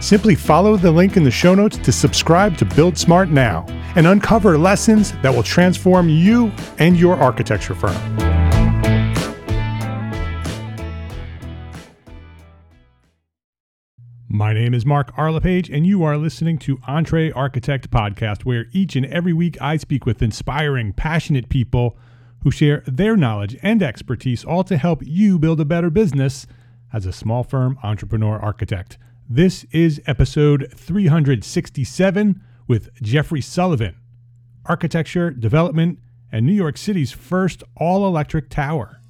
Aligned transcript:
Simply 0.00 0.34
follow 0.34 0.78
the 0.78 0.90
link 0.90 1.18
in 1.18 1.24
the 1.24 1.30
show 1.30 1.54
notes 1.54 1.76
to 1.76 1.92
subscribe 1.92 2.56
to 2.56 2.64
Build 2.64 2.96
Smart 2.96 3.28
now 3.28 3.66
and 3.96 4.06
uncover 4.06 4.56
lessons 4.56 5.12
that 5.20 5.34
will 5.34 5.42
transform 5.42 6.08
you 6.08 6.50
and 6.78 6.96
your 6.96 7.16
architecture 7.16 7.74
firm. 7.74 7.94
My 14.26 14.54
name 14.54 14.72
is 14.72 14.86
Mark 14.86 15.12
R. 15.18 15.30
LePage, 15.30 15.68
and 15.68 15.86
you 15.86 16.02
are 16.02 16.16
listening 16.16 16.56
to 16.60 16.78
Entre 16.86 17.30
Architect 17.32 17.90
Podcast, 17.90 18.46
where 18.46 18.68
each 18.72 18.96
and 18.96 19.04
every 19.04 19.34
week 19.34 19.60
I 19.60 19.76
speak 19.76 20.06
with 20.06 20.22
inspiring, 20.22 20.94
passionate 20.94 21.50
people 21.50 21.98
who 22.42 22.50
share 22.50 22.82
their 22.86 23.18
knowledge 23.18 23.58
and 23.62 23.82
expertise, 23.82 24.46
all 24.46 24.64
to 24.64 24.78
help 24.78 25.02
you 25.04 25.38
build 25.38 25.60
a 25.60 25.66
better 25.66 25.90
business 25.90 26.46
as 26.90 27.04
a 27.04 27.12
small 27.12 27.44
firm 27.44 27.78
entrepreneur 27.82 28.38
architect. 28.38 28.96
This 29.32 29.64
is 29.70 30.02
episode 30.06 30.72
367 30.74 32.42
with 32.66 32.92
Jeffrey 33.00 33.40
Sullivan, 33.40 33.94
architecture, 34.66 35.30
development, 35.30 36.00
and 36.32 36.44
New 36.44 36.52
York 36.52 36.76
City's 36.76 37.12
first 37.12 37.62
all 37.76 38.08
electric 38.08 38.50
tower. 38.50 39.00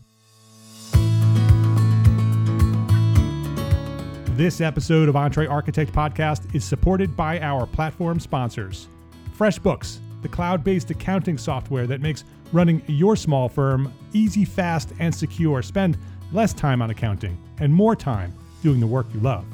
This 4.37 4.61
episode 4.61 5.09
of 5.09 5.17
Entre 5.17 5.47
Architect 5.47 5.91
Podcast 5.91 6.55
is 6.55 6.67
supported 6.67 7.17
by 7.17 7.41
our 7.41 7.65
platform 7.65 8.21
sponsors 8.21 8.89
FreshBooks, 9.39 10.01
the 10.21 10.29
cloud 10.29 10.63
based 10.63 10.91
accounting 10.91 11.39
software 11.39 11.87
that 11.87 12.03
makes 12.03 12.25
running 12.53 12.83
your 12.89 13.17
small 13.17 13.49
firm 13.49 13.91
easy, 14.13 14.45
fast, 14.45 14.93
and 14.99 15.15
secure. 15.15 15.63
Spend 15.63 15.97
less 16.31 16.53
time 16.53 16.83
on 16.83 16.91
accounting 16.91 17.39
and 17.59 17.73
more 17.73 17.97
time 17.97 18.35
doing 18.63 18.81
the 18.81 18.87
work 18.87 19.07
you 19.15 19.21
love. 19.21 19.47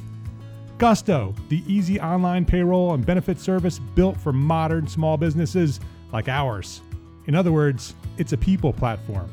Gusto, 0.79 1.35
the 1.49 1.63
easy 1.67 1.99
online 1.99 2.45
payroll 2.45 2.93
and 2.93 3.05
benefit 3.05 3.41
service 3.41 3.79
built 3.79 4.15
for 4.19 4.33
modern 4.33 4.87
small 4.87 5.17
businesses 5.17 5.81
like 6.13 6.29
ours. 6.29 6.83
In 7.27 7.35
other 7.35 7.51
words, 7.51 7.95
it's 8.19 8.35
a 8.35 8.37
people 8.37 8.75
platform. 8.75 9.31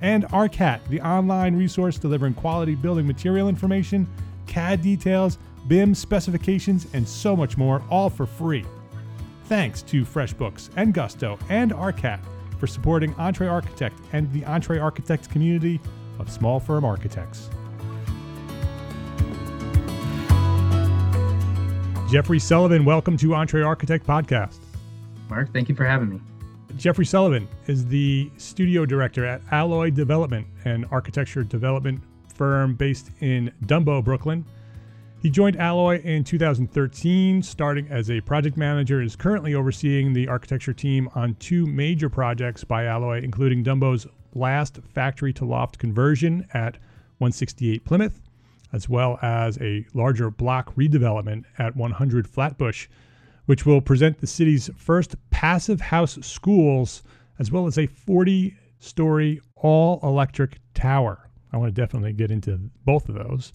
And 0.00 0.24
ARCAT, 0.28 0.80
the 0.88 1.02
online 1.02 1.54
resource 1.54 1.98
delivering 1.98 2.32
quality 2.32 2.74
building 2.74 3.06
material 3.06 3.50
information, 3.50 4.08
CAD 4.46 4.80
details, 4.80 5.36
BIM 5.68 5.94
specifications, 5.94 6.86
and 6.94 7.06
so 7.06 7.36
much 7.36 7.58
more, 7.58 7.82
all 7.90 8.08
for 8.08 8.24
free. 8.24 8.64
Thanks 9.44 9.82
to 9.82 10.06
FreshBooks 10.06 10.70
and 10.76 10.94
Gusto 10.94 11.38
and 11.50 11.72
ARCAT 11.72 12.20
for 12.58 12.66
supporting 12.66 13.14
Entre 13.18 13.46
Architect 13.46 14.00
and 14.14 14.32
the 14.32 14.46
Entre 14.46 14.78
Architect 14.78 15.28
community 15.30 15.78
of 16.18 16.30
small 16.30 16.58
firm 16.58 16.86
architects. 16.86 17.50
Jeffrey 22.10 22.40
Sullivan, 22.40 22.84
welcome 22.84 23.16
to 23.18 23.36
Entre 23.36 23.62
Architect 23.62 24.04
Podcast. 24.04 24.58
Mark, 25.28 25.52
thank 25.52 25.68
you 25.68 25.76
for 25.76 25.84
having 25.84 26.08
me. 26.08 26.20
Jeffrey 26.76 27.06
Sullivan 27.06 27.46
is 27.68 27.86
the 27.86 28.28
studio 28.36 28.84
director 28.84 29.24
at 29.24 29.40
Alloy 29.52 29.90
Development, 29.90 30.44
an 30.64 30.86
architecture 30.90 31.44
development 31.44 32.02
firm 32.34 32.74
based 32.74 33.12
in 33.20 33.52
Dumbo, 33.66 34.02
Brooklyn. 34.02 34.44
He 35.22 35.30
joined 35.30 35.54
Alloy 35.60 36.02
in 36.02 36.24
2013, 36.24 37.44
starting 37.44 37.86
as 37.90 38.10
a 38.10 38.20
project 38.22 38.56
manager, 38.56 39.00
is 39.00 39.14
currently 39.14 39.54
overseeing 39.54 40.12
the 40.12 40.26
architecture 40.26 40.72
team 40.72 41.08
on 41.14 41.36
two 41.36 41.64
major 41.64 42.08
projects 42.08 42.64
by 42.64 42.86
Alloy, 42.86 43.22
including 43.22 43.62
Dumbo's 43.62 44.08
last 44.34 44.80
factory 44.94 45.32
to 45.34 45.44
loft 45.44 45.78
conversion 45.78 46.44
at 46.54 46.74
168 47.18 47.84
Plymouth 47.84 48.20
as 48.72 48.88
well 48.88 49.18
as 49.22 49.58
a 49.58 49.86
larger 49.94 50.30
block 50.30 50.74
redevelopment 50.74 51.44
at 51.58 51.76
100 51.76 52.28
Flatbush, 52.28 52.88
which 53.46 53.66
will 53.66 53.80
present 53.80 54.18
the 54.18 54.26
city's 54.26 54.70
first 54.76 55.16
passive 55.30 55.80
house 55.80 56.18
schools, 56.22 57.02
as 57.38 57.50
well 57.50 57.66
as 57.66 57.78
a 57.78 57.86
40 57.86 58.56
story 58.78 59.40
all 59.56 60.00
electric 60.02 60.58
tower. 60.74 61.28
I 61.52 61.56
want 61.56 61.74
to 61.74 61.80
definitely 61.80 62.12
get 62.12 62.30
into 62.30 62.58
both 62.84 63.08
of 63.08 63.14
those. 63.16 63.52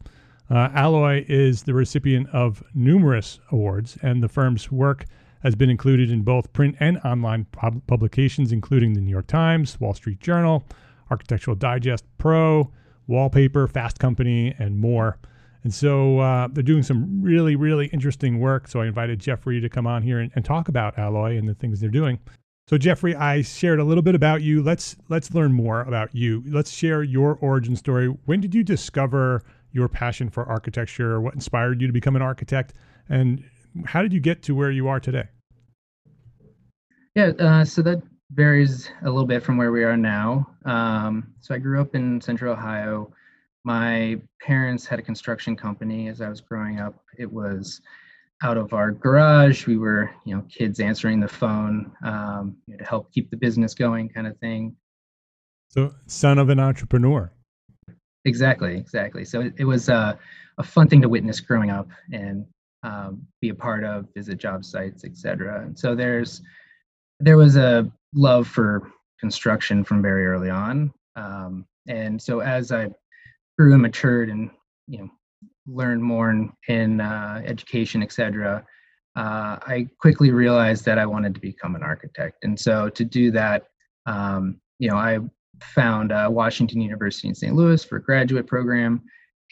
Uh, 0.50 0.70
Alloy 0.74 1.26
is 1.28 1.64
the 1.64 1.74
recipient 1.74 2.30
of 2.30 2.62
numerous 2.74 3.40
awards, 3.52 3.98
and 4.02 4.22
the 4.22 4.28
firm's 4.28 4.72
work 4.72 5.06
has 5.42 5.56
been 5.56 5.70
included 5.70 6.12
in 6.12 6.22
both 6.22 6.52
print 6.54 6.76
and 6.80 6.98
online 7.00 7.46
pub- 7.46 7.82
publications, 7.88 8.52
including 8.52 8.94
the 8.94 9.02
New 9.02 9.12
York 9.12 9.28
Times, 9.28 9.80
Wall 9.80 9.94
Street 9.94 10.20
Journal, 10.20 10.64
Architectural 11.10 11.56
Digest 11.56 12.06
Pro, 12.18 12.72
wallpaper, 13.08 13.68
Fast 13.68 14.00
Company, 14.00 14.54
and 14.60 14.78
more. 14.78 15.18
And 15.64 15.74
so 15.74 16.20
uh, 16.20 16.48
they're 16.52 16.64
doing 16.64 16.84
some 16.84 17.22
really, 17.22 17.56
really 17.56 17.88
interesting 17.88 18.40
work. 18.40 18.68
So 18.68 18.82
I 18.82 18.86
invited 18.86 19.20
Jeffrey 19.20 19.60
to 19.60 19.68
come 19.68 19.88
on 19.88 20.04
here 20.04 20.20
and, 20.20 20.32
and, 20.36 20.46
talk 20.46 20.68
about 20.68 20.98
Alloy 21.00 21.38
and 21.38 21.50
the 21.50 21.56
things 21.56 21.80
they're 21.80 21.90
doing. 21.90 22.20
So 22.68 22.78
Jeffrey, 22.78 23.16
I 23.16 23.42
shared 23.42 23.80
a 23.80 23.84
little 23.84 24.04
bit 24.04 24.14
about 24.14 24.42
you. 24.44 24.62
Let's 24.62 24.96
let's 25.10 25.34
learn 25.34 25.54
more 25.54 25.82
about 25.82 26.14
you. 26.14 26.44
Let's 26.48 26.72
share 26.72 27.04
your 27.04 27.38
origin 27.42 27.76
story. 27.76 28.08
When 28.26 28.42
did 28.42 28.54
you 28.54 28.64
discover 28.64 29.44
your 29.72 29.88
passion 29.88 30.30
for 30.30 30.46
architecture? 30.46 31.20
What 31.20 31.34
inspired 31.34 31.82
you 31.82 31.88
to 31.88 31.94
become 31.94 32.16
an 32.16 32.22
architect? 32.22 32.74
And 33.10 33.44
how 33.86 34.02
did 34.02 34.14
you 34.14 34.20
get 34.20 34.42
to 34.44 34.56
where 34.56 34.72
you 34.72 34.88
are 34.88 35.00
today? 35.00 35.28
Yeah, 37.16 37.32
uh, 37.40 37.66
so 37.66 37.82
that 37.82 38.02
varies 38.36 38.90
a 39.02 39.06
little 39.06 39.26
bit 39.26 39.42
from 39.42 39.58
where 39.58 39.72
we 39.72 39.84
are 39.84 39.98
now. 39.98 40.48
Um, 40.66 41.34
so 41.40 41.56
I 41.56 41.58
grew 41.58 41.80
up 41.80 41.96
in 41.96 42.20
Central 42.20 42.54
Ohio. 42.54 43.12
My 43.64 44.20
parents 44.42 44.86
had 44.86 45.00
a 45.00 45.02
construction 45.02 45.56
company 45.56 46.10
as 46.10 46.22
I 46.22 46.30
was 46.30 46.42
growing 46.42 46.80
up. 46.80 47.02
It 47.18 47.32
was 47.32 47.82
out 48.44 48.58
of 48.58 48.74
our 48.74 48.92
garage. 48.92 49.66
We 49.66 49.78
were, 49.78 50.12
you 50.26 50.36
know, 50.36 50.44
kids 50.50 50.80
answering 50.80 51.20
the 51.20 51.28
phone 51.28 51.92
um, 52.04 52.58
you 52.68 52.74
know, 52.74 52.80
to 52.80 52.84
help 52.84 53.12
keep 53.14 53.32
the 53.32 53.38
business 53.38 53.74
going, 53.74 54.10
kind 54.10 54.28
of 54.28 54.38
thing. 54.40 54.76
So, 55.70 55.94
son 56.08 56.38
of 56.38 56.50
an 56.50 56.60
entrepreneur. 56.60 57.32
exactly, 58.26 58.78
exactly. 58.78 59.26
So 59.26 59.42
it, 59.42 59.54
it 59.58 59.66
was 59.66 59.90
uh, 59.90 60.16
a 60.58 60.64
fun 60.64 60.88
thing 60.88 61.02
to 61.02 61.10
witness 61.10 61.40
growing 61.40 61.70
up 61.70 61.88
and 62.12 62.46
um, 62.84 63.26
be 63.42 63.50
a 63.50 63.56
part 63.56 63.84
of, 63.84 64.08
visit 64.14 64.38
job 64.38 64.64
sites, 64.64 65.06
etc. 65.06 65.64
And 65.64 65.78
so 65.78 65.96
there's 65.96 66.42
there 67.20 67.38
was 67.38 67.56
a 67.56 67.92
love 68.14 68.48
for 68.48 68.92
construction 69.20 69.84
from 69.84 70.02
very 70.02 70.26
early 70.26 70.50
on. 70.50 70.94
Um, 71.16 71.66
and 71.88 72.22
so 72.22 72.40
as 72.40 72.72
I 72.72 72.90
grew 73.58 73.74
and 73.74 73.82
matured 73.82 74.30
and 74.30 74.50
you 74.88 75.00
know 75.00 75.10
learned 75.68 76.04
more 76.04 76.30
in, 76.30 76.52
in 76.68 77.02
uh, 77.02 77.42
education, 77.46 78.04
etc., 78.04 78.66
uh, 79.16 79.58
I 79.66 79.88
quickly 80.00 80.32
realized 80.32 80.86
that 80.86 81.00
I 81.00 81.06
wanted 81.06 81.34
to 81.36 81.42
become 81.42 81.76
an 81.76 81.84
architect. 81.84 82.44
And 82.44 82.60
so 82.60 82.90
to 82.90 83.06
do 83.06 83.32
that, 83.32 83.64
um, 84.06 84.60
you 84.78 84.90
know, 84.90 84.98
I 84.98 85.20
found 85.62 86.12
uh, 86.12 86.28
Washington 86.30 86.82
University 86.82 87.30
in 87.30 87.36
St. 87.36 87.56
Louis 87.56 87.84
for 87.84 87.96
a 87.96 88.02
graduate 88.02 88.46
program. 88.46 89.02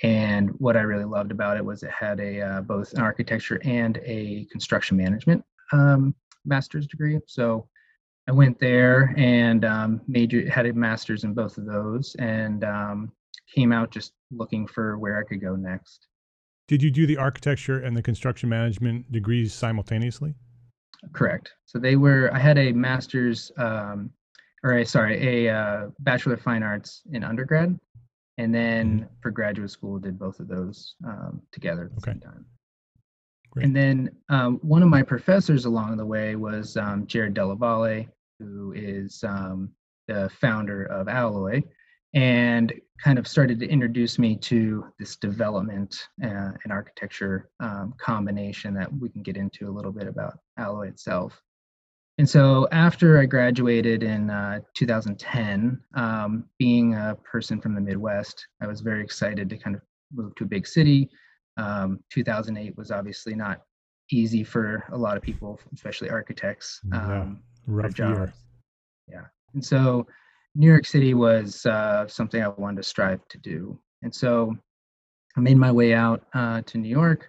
And 0.03 0.51
what 0.59 0.75
I 0.75 0.81
really 0.81 1.05
loved 1.05 1.31
about 1.31 1.55
it 1.55 1.63
was 1.63 1.81
it 1.83 1.91
had 1.91 2.19
a 2.19 2.41
uh, 2.41 2.61
both 2.61 2.93
an 2.93 3.01
architecture 3.01 3.61
and 3.63 3.99
a 4.03 4.45
construction 4.51 4.97
management 4.97 5.43
um, 5.71 6.13
master's 6.45 6.87
degree. 6.87 7.19
So 7.27 7.67
I 8.27 8.31
went 8.31 8.59
there 8.59 9.13
and 9.17 9.65
um, 9.65 10.01
major 10.07 10.49
had 10.49 10.65
a 10.65 10.73
master's 10.73 11.23
in 11.23 11.33
both 11.33 11.57
of 11.57 11.65
those, 11.65 12.15
and 12.19 12.63
um, 12.63 13.11
came 13.53 13.71
out 13.71 13.91
just 13.91 14.13
looking 14.31 14.65
for 14.67 14.97
where 14.97 15.19
I 15.19 15.23
could 15.23 15.41
go 15.41 15.55
next. 15.55 16.07
Did 16.67 16.81
you 16.81 16.91
do 16.91 17.05
the 17.05 17.17
architecture 17.17 17.79
and 17.79 17.95
the 17.95 18.01
construction 18.01 18.49
management 18.49 19.11
degrees 19.11 19.53
simultaneously? 19.53 20.33
Correct. 21.11 21.51
So 21.65 21.79
they 21.79 21.97
were. 21.97 22.33
I 22.33 22.39
had 22.39 22.57
a 22.57 22.71
master's, 22.71 23.51
um, 23.57 24.09
or 24.63 24.77
a 24.77 24.85
sorry, 24.85 25.47
a 25.47 25.53
uh, 25.53 25.87
bachelor 25.99 26.35
of 26.35 26.41
fine 26.41 26.63
arts 26.63 27.01
in 27.11 27.23
undergrad, 27.23 27.77
and 28.37 28.55
then 28.55 28.99
mm-hmm. 28.99 29.13
for 29.21 29.31
graduate 29.31 29.71
school 29.71 29.99
did 29.99 30.17
both 30.17 30.39
of 30.39 30.47
those 30.47 30.95
um, 31.05 31.41
together 31.51 31.85
at 31.85 31.89
the 31.91 31.97
okay. 31.97 32.11
same 32.11 32.21
time. 32.21 32.45
Great. 33.53 33.67
And 33.67 33.75
then 33.75 34.09
um, 34.29 34.57
one 34.63 34.81
of 34.81 34.89
my 34.89 35.03
professors 35.03 35.65
along 35.65 35.97
the 35.97 36.05
way 36.05 36.35
was 36.35 36.75
um, 36.75 37.05
Jared 37.05 37.35
Della 37.35 37.55
Valle, 37.55 38.05
who 38.39 38.73
is 38.75 39.23
um, 39.23 39.69
the 40.07 40.27
founder 40.41 40.85
of 40.85 41.07
Alloy, 41.07 41.61
and 42.15 42.73
kind 43.03 43.19
of 43.19 43.27
started 43.27 43.59
to 43.59 43.67
introduce 43.67 44.17
me 44.17 44.35
to 44.37 44.85
this 44.97 45.17
development 45.17 46.07
uh, 46.23 46.53
and 46.63 46.71
architecture 46.71 47.51
um, 47.59 47.93
combination 47.99 48.73
that 48.73 48.91
we 48.91 49.09
can 49.09 49.21
get 49.21 49.37
into 49.37 49.69
a 49.69 49.71
little 49.71 49.91
bit 49.91 50.07
about 50.07 50.39
Alloy 50.57 50.87
itself. 50.87 51.39
And 52.17 52.27
so 52.27 52.67
after 52.71 53.19
I 53.19 53.25
graduated 53.25 54.01
in 54.01 54.31
uh, 54.31 54.61
2010, 54.73 55.79
um, 55.93 56.45
being 56.57 56.95
a 56.95 57.15
person 57.23 57.61
from 57.61 57.75
the 57.75 57.81
Midwest, 57.81 58.47
I 58.63 58.65
was 58.67 58.81
very 58.81 59.03
excited 59.03 59.47
to 59.51 59.57
kind 59.57 59.75
of 59.75 59.83
move 60.11 60.33
to 60.35 60.43
a 60.43 60.47
big 60.47 60.65
city, 60.65 61.11
um, 61.57 61.99
2008 62.11 62.77
was 62.77 62.91
obviously 62.91 63.35
not 63.35 63.61
easy 64.11 64.43
for 64.43 64.83
a 64.91 64.97
lot 64.97 65.17
of 65.17 65.23
people, 65.23 65.59
especially 65.73 66.09
architects. 66.09 66.79
Um, 66.91 67.41
yeah, 67.67 67.73
rough 67.73 67.99
year. 67.99 68.33
Yeah, 69.07 69.25
and 69.53 69.63
so 69.63 70.07
New 70.55 70.67
York 70.67 70.85
City 70.85 71.13
was 71.13 71.65
uh, 71.65 72.07
something 72.07 72.41
I 72.43 72.49
wanted 72.49 72.77
to 72.77 72.83
strive 72.83 73.27
to 73.29 73.37
do, 73.37 73.79
and 74.01 74.13
so 74.13 74.55
I 75.35 75.39
made 75.39 75.57
my 75.57 75.71
way 75.71 75.93
out 75.93 76.25
uh, 76.33 76.61
to 76.65 76.77
New 76.77 76.89
York 76.89 77.27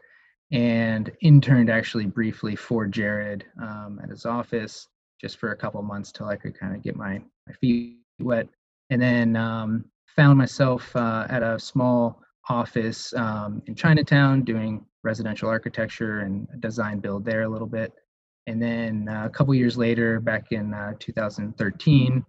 and 0.52 1.10
interned 1.22 1.70
actually 1.70 2.06
briefly 2.06 2.54
for 2.54 2.86
Jared 2.86 3.44
um, 3.60 3.98
at 4.02 4.10
his 4.10 4.26
office 4.26 4.88
just 5.20 5.38
for 5.38 5.52
a 5.52 5.56
couple 5.56 5.80
months 5.82 6.12
till 6.12 6.26
I 6.26 6.36
could 6.36 6.58
kind 6.58 6.76
of 6.76 6.82
get 6.82 6.96
my 6.96 7.20
my 7.46 7.54
feet 7.60 7.98
wet, 8.20 8.48
and 8.90 9.00
then 9.00 9.36
um, 9.36 9.84
found 10.14 10.38
myself 10.38 10.94
uh, 10.96 11.26
at 11.28 11.42
a 11.42 11.58
small 11.58 12.20
office 12.48 13.12
um, 13.14 13.62
in 13.66 13.74
Chinatown 13.74 14.42
doing 14.42 14.84
residential 15.02 15.48
architecture 15.48 16.20
and 16.20 16.46
design 16.60 16.98
build 16.98 17.24
there 17.24 17.42
a 17.42 17.48
little 17.48 17.66
bit. 17.66 17.92
And 18.46 18.60
then 18.60 19.08
uh, 19.08 19.24
a 19.24 19.30
couple 19.30 19.54
years 19.54 19.76
later, 19.76 20.20
back 20.20 20.52
in 20.52 20.74
uh, 20.74 20.92
2013, 20.98 22.24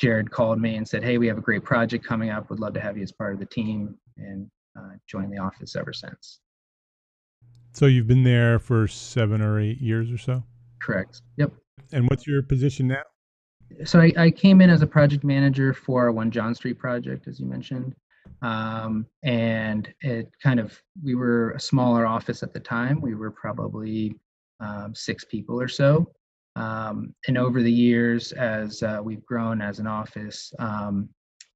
Jared 0.00 0.30
called 0.30 0.60
me 0.60 0.76
and 0.76 0.86
said, 0.86 1.02
Hey, 1.02 1.18
we 1.18 1.26
have 1.28 1.38
a 1.38 1.42
great 1.42 1.64
project 1.64 2.04
coming 2.04 2.30
up. 2.30 2.50
Would 2.50 2.60
love 2.60 2.74
to 2.74 2.80
have 2.80 2.96
you 2.96 3.02
as 3.02 3.12
part 3.12 3.32
of 3.32 3.40
the 3.40 3.46
team 3.46 3.96
and 4.18 4.50
uh, 4.78 4.90
join 5.06 5.30
the 5.30 5.38
office 5.38 5.76
ever 5.76 5.92
since. 5.92 6.40
So 7.72 7.86
you've 7.86 8.06
been 8.06 8.24
there 8.24 8.58
for 8.58 8.86
seven 8.86 9.40
or 9.40 9.60
eight 9.60 9.80
years 9.80 10.10
or 10.10 10.18
so? 10.18 10.42
Correct. 10.82 11.22
Yep. 11.36 11.52
And 11.92 12.08
what's 12.08 12.26
your 12.26 12.42
position 12.42 12.88
now? 12.88 13.02
So 13.84 14.00
I, 14.00 14.12
I 14.16 14.30
came 14.30 14.60
in 14.60 14.70
as 14.70 14.82
a 14.82 14.86
project 14.86 15.24
manager 15.24 15.72
for 15.72 16.02
our 16.02 16.12
One 16.12 16.30
John 16.30 16.54
Street 16.54 16.78
project, 16.78 17.26
as 17.26 17.40
you 17.40 17.46
mentioned. 17.46 17.94
Um, 18.42 19.06
and 19.22 19.92
it 20.00 20.30
kind 20.42 20.60
of, 20.60 20.78
we 21.02 21.14
were 21.14 21.52
a 21.52 21.60
smaller 21.60 22.06
office 22.06 22.42
at 22.42 22.52
the 22.52 22.60
time. 22.60 23.00
We 23.00 23.14
were 23.14 23.30
probably 23.30 24.14
um, 24.60 24.94
six 24.94 25.24
people 25.24 25.60
or 25.60 25.68
so. 25.68 26.12
Um, 26.56 27.14
and 27.26 27.36
over 27.38 27.62
the 27.62 27.72
years, 27.72 28.32
as 28.32 28.82
uh, 28.82 29.00
we've 29.02 29.24
grown 29.24 29.60
as 29.60 29.78
an 29.78 29.86
office, 29.86 30.52
um, 30.58 31.08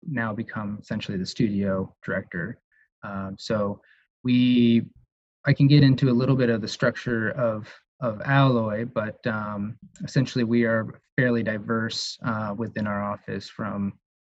now 0.07 0.33
become 0.33 0.79
essentially 0.81 1.19
the 1.19 1.27
studio 1.27 1.95
director. 2.05 2.59
Um, 3.03 3.37
so 3.39 3.81
we, 4.25 4.87
I 5.47 5.53
can 5.53 5.69
get 5.69 5.83
into 5.83 6.11
a 6.11 6.13
little 6.13 6.37
bit 6.37 6.51
of 6.51 6.61
the 6.61 6.69
structure 6.69 7.31
of 7.31 7.69
of 8.01 8.21
Alloy, 8.25 8.85
but 8.85 9.19
um, 9.27 9.77
essentially 10.05 10.45
we 10.45 10.65
are 10.65 11.01
fairly 11.17 11.43
diverse 11.43 12.17
uh, 12.25 12.55
within 12.57 12.87
our 12.87 13.03
office 13.03 13.49
from 13.49 13.93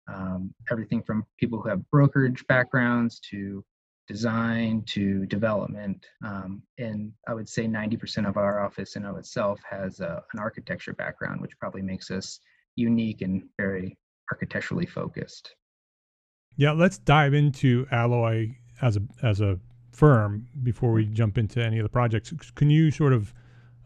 um, 0.09 0.55
everything 0.71 1.03
from 1.03 1.25
people 1.39 1.61
who 1.61 1.69
have 1.69 1.89
brokerage 1.91 2.45
backgrounds 2.49 3.21
to 3.31 3.65
design 4.09 4.83
to 4.87 5.27
development. 5.27 6.05
Um, 6.25 6.63
and 6.79 7.13
I 7.29 7.35
would 7.35 7.49
say 7.49 7.67
90% 7.67 8.29
of 8.29 8.37
our 8.37 8.65
office 8.65 8.97
in 8.97 9.05
of 9.05 9.17
itself 9.17 9.61
has 9.69 10.01
a, 10.01 10.23
an 10.33 10.41
architecture 10.41 10.93
background, 10.93 11.41
which 11.41 11.59
probably 11.59 11.83
makes 11.83 12.11
us 12.11 12.41
unique 12.77 13.23
and 13.23 13.45
very 13.59 13.97
architecturally 14.31 14.87
focused. 14.87 15.55
Yeah, 16.57 16.73
let's 16.73 16.99
dive 16.99 17.35
into 17.35 17.87
Alloy 17.91 18.57
as 18.81 18.97
a 18.97 19.03
as 19.23 19.41
a 19.41 19.59
firm 19.93 20.49
before 20.63 20.93
we 20.93 21.07
jump 21.07 21.39
into 21.39 21.65
any 21.65 21.79
of 21.79 21.83
the 21.83 21.89
projects. 21.89 22.33
Can 22.55 22.71
you 22.71 22.91
sort 22.91 23.13
of 23.13 23.33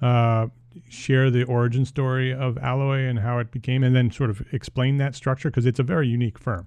uh, 0.02 0.46
share 0.88 1.30
the 1.30 1.44
origin 1.44 1.84
story 1.84 2.32
of 2.32 2.58
Alloy 2.58 3.06
and 3.06 3.18
how 3.18 3.38
it 3.38 3.50
became, 3.50 3.82
and 3.82 3.94
then 3.94 4.10
sort 4.10 4.30
of 4.30 4.42
explain 4.52 4.98
that 4.98 5.14
structure 5.14 5.50
because 5.50 5.66
it's 5.66 5.78
a 5.78 5.84
very 5.84 6.08
unique 6.08 6.38
firm. 6.38 6.66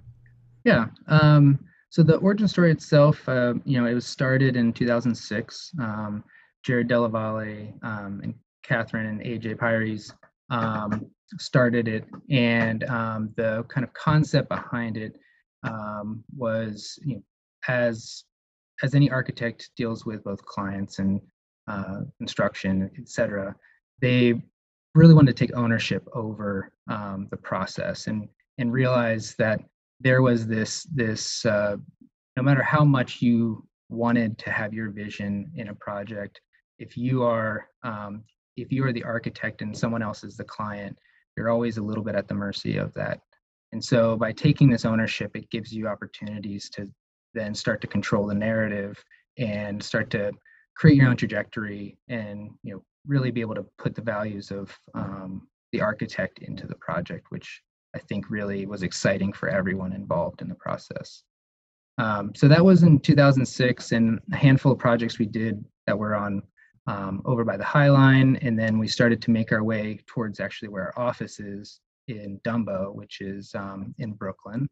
Yeah. 0.64 0.88
Um, 1.08 1.60
so 1.90 2.04
the 2.04 2.18
origin 2.18 2.48
story 2.48 2.72
itself, 2.72 3.28
uh, 3.28 3.56
you 3.66 3.80
know, 3.80 3.88
it 3.88 3.94
was 3.94 4.06
started 4.06 4.56
in 4.56 4.74
2006. 4.74 5.72
Um, 5.80 6.24
Jared 6.64 6.88
Della 6.88 7.10
Valle 7.10 7.74
um, 7.84 8.22
and 8.24 8.34
Catherine 8.64 9.08
and 9.08 9.22
AJ 9.22 9.58
Pires 9.58 10.14
um, 10.50 11.10
started 11.38 11.88
it, 11.88 12.06
and 12.30 12.84
um, 12.86 13.34
the 13.38 13.64
kind 13.70 13.84
of 13.84 13.94
concept 13.94 14.50
behind 14.50 14.98
it 14.98 15.16
um, 15.64 16.24
was, 16.36 17.00
you 17.04 17.16
know, 17.16 17.24
as 17.68 18.24
as 18.82 18.96
any 18.96 19.10
architect 19.10 19.72
deals 19.76 20.06
with 20.06 20.24
both 20.24 20.44
clients 20.46 21.00
and 21.00 21.20
uh, 21.68 22.02
construction, 22.18 22.90
et 22.98 23.10
cetera, 23.10 23.56
they 24.02 24.42
really 24.96 25.14
wanted 25.14 25.36
to 25.36 25.46
take 25.46 25.56
ownership 25.56 26.08
over 26.14 26.72
um, 26.90 27.28
the 27.32 27.38
process 27.38 28.08
and 28.08 28.28
and 28.58 28.74
realize 28.74 29.36
that 29.38 29.62
there 30.00 30.22
was 30.22 30.48
this 30.48 30.84
this 30.94 31.46
uh, 31.46 31.78
no 32.36 32.44
matter 32.44 32.64
how 32.64 32.84
much 32.84 33.22
you 33.22 33.66
wanted 33.90 34.38
to 34.38 34.52
have 34.52 34.74
your 34.74 34.90
vision 34.90 35.52
in 35.56 35.70
a 35.70 35.76
project 35.76 36.42
if 36.78 36.98
you 36.98 37.24
are 37.24 37.68
um, 37.84 38.24
if 38.58 38.72
you 38.72 38.84
are 38.84 38.94
the 38.94 39.04
architect 39.04 39.62
and 39.62 39.78
someone 39.78 40.02
else 40.02 40.24
is 40.24 40.38
the 40.38 40.44
client 40.44 40.98
you're 41.38 41.50
always 41.50 41.78
a 41.78 41.82
little 41.82 42.04
bit 42.04 42.16
at 42.16 42.28
the 42.28 42.34
mercy 42.34 42.76
of 42.76 42.94
that. 42.96 43.22
And 43.72 43.84
so 43.84 44.18
by 44.18 44.34
taking 44.34 44.70
this 44.70 44.84
ownership 44.84 45.32
it 45.36 45.50
gives 45.50 45.72
you 45.72 45.88
opportunities 45.88 46.70
to 46.72 46.90
then 47.34 47.54
start 47.54 47.80
to 47.82 47.88
control 47.88 48.26
the 48.28 48.34
narrative 48.34 49.02
and 49.38 49.82
start 49.82 50.10
to 50.12 50.32
create 50.76 50.98
your 50.98 51.08
own 51.08 51.16
trajectory 51.16 51.98
and 52.08 52.50
you 52.64 52.74
know 52.74 52.84
really 53.10 53.32
be 53.32 53.42
able 53.42 53.56
to 53.56 53.66
put 53.78 53.96
the 53.96 54.02
values 54.02 54.52
of 54.52 54.74
um, 54.94 55.48
the 55.72 55.82
architect 55.82 56.40
into 56.40 56.68
the 56.68 56.76
project, 56.76 57.26
which 57.30 57.62
I 57.96 58.00
think 58.00 58.30
really 58.30 58.66
was 58.68 58.84
exciting 58.84 59.34
for 59.34 59.50
everyone 59.50 59.94
involved 59.94 60.42
in 60.42 60.48
the 60.48 60.56
process. 60.56 61.24
Um, 61.98 62.32
so 62.36 62.48
that 62.48 62.64
was 62.64 62.84
in 62.84 63.00
2006, 63.00 63.92
and 63.92 64.20
a 64.32 64.36
handful 64.36 64.72
of 64.72 64.80
projects 64.80 65.20
we 65.20 65.26
did 65.26 65.64
that 65.88 65.98
were 65.98 66.16
on 66.16 66.44
um, 66.88 67.22
over 67.26 67.44
by 67.44 67.58
the 67.58 67.64
High 67.64 67.90
Line, 67.90 68.38
and 68.42 68.58
then 68.58 68.80
we 68.80 68.88
started 68.88 69.22
to 69.24 69.32
make 69.32 69.52
our 69.52 69.64
way 69.64 70.00
towards 70.08 70.40
actually 70.40 70.70
where 70.70 70.98
our 70.98 71.08
office 71.08 71.40
is 71.40 71.82
in 72.08 72.40
Dumbo, 72.46 72.94
which 72.94 73.22
is 73.22 73.54
um, 73.56 73.94
in 73.98 74.14
Brooklyn. 74.14 74.70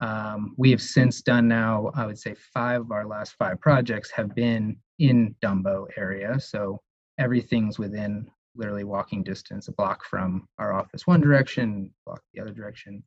Um, 0.00 0.54
we 0.56 0.70
have 0.70 0.82
since 0.82 1.22
done 1.22 1.48
now, 1.48 1.90
I 1.94 2.06
would 2.06 2.18
say, 2.18 2.34
five 2.52 2.82
of 2.82 2.92
our 2.92 3.06
last 3.06 3.34
five 3.38 3.60
projects 3.60 4.10
have 4.10 4.34
been 4.34 4.76
in 4.98 5.34
Dumbo 5.42 5.86
area. 5.96 6.38
So 6.38 6.80
everything's 7.18 7.78
within 7.78 8.30
literally 8.54 8.84
walking 8.84 9.22
distance, 9.22 9.68
a 9.68 9.72
block 9.72 10.04
from 10.04 10.46
our 10.58 10.72
office 10.72 11.06
one 11.06 11.20
direction, 11.20 11.90
block 12.06 12.22
the 12.34 12.40
other 12.40 12.52
direction. 12.52 13.02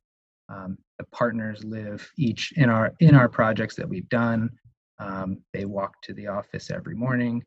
Um, 0.48 0.76
the 0.98 1.04
partners 1.12 1.64
live 1.64 2.10
each 2.16 2.52
in 2.56 2.68
our 2.68 2.92
in 3.00 3.14
our 3.14 3.28
projects 3.28 3.74
that 3.76 3.88
we've 3.88 4.08
done. 4.08 4.50
Um, 4.98 5.38
they 5.52 5.64
walk 5.64 6.00
to 6.02 6.14
the 6.14 6.26
office 6.26 6.70
every 6.70 6.94
morning. 6.94 7.42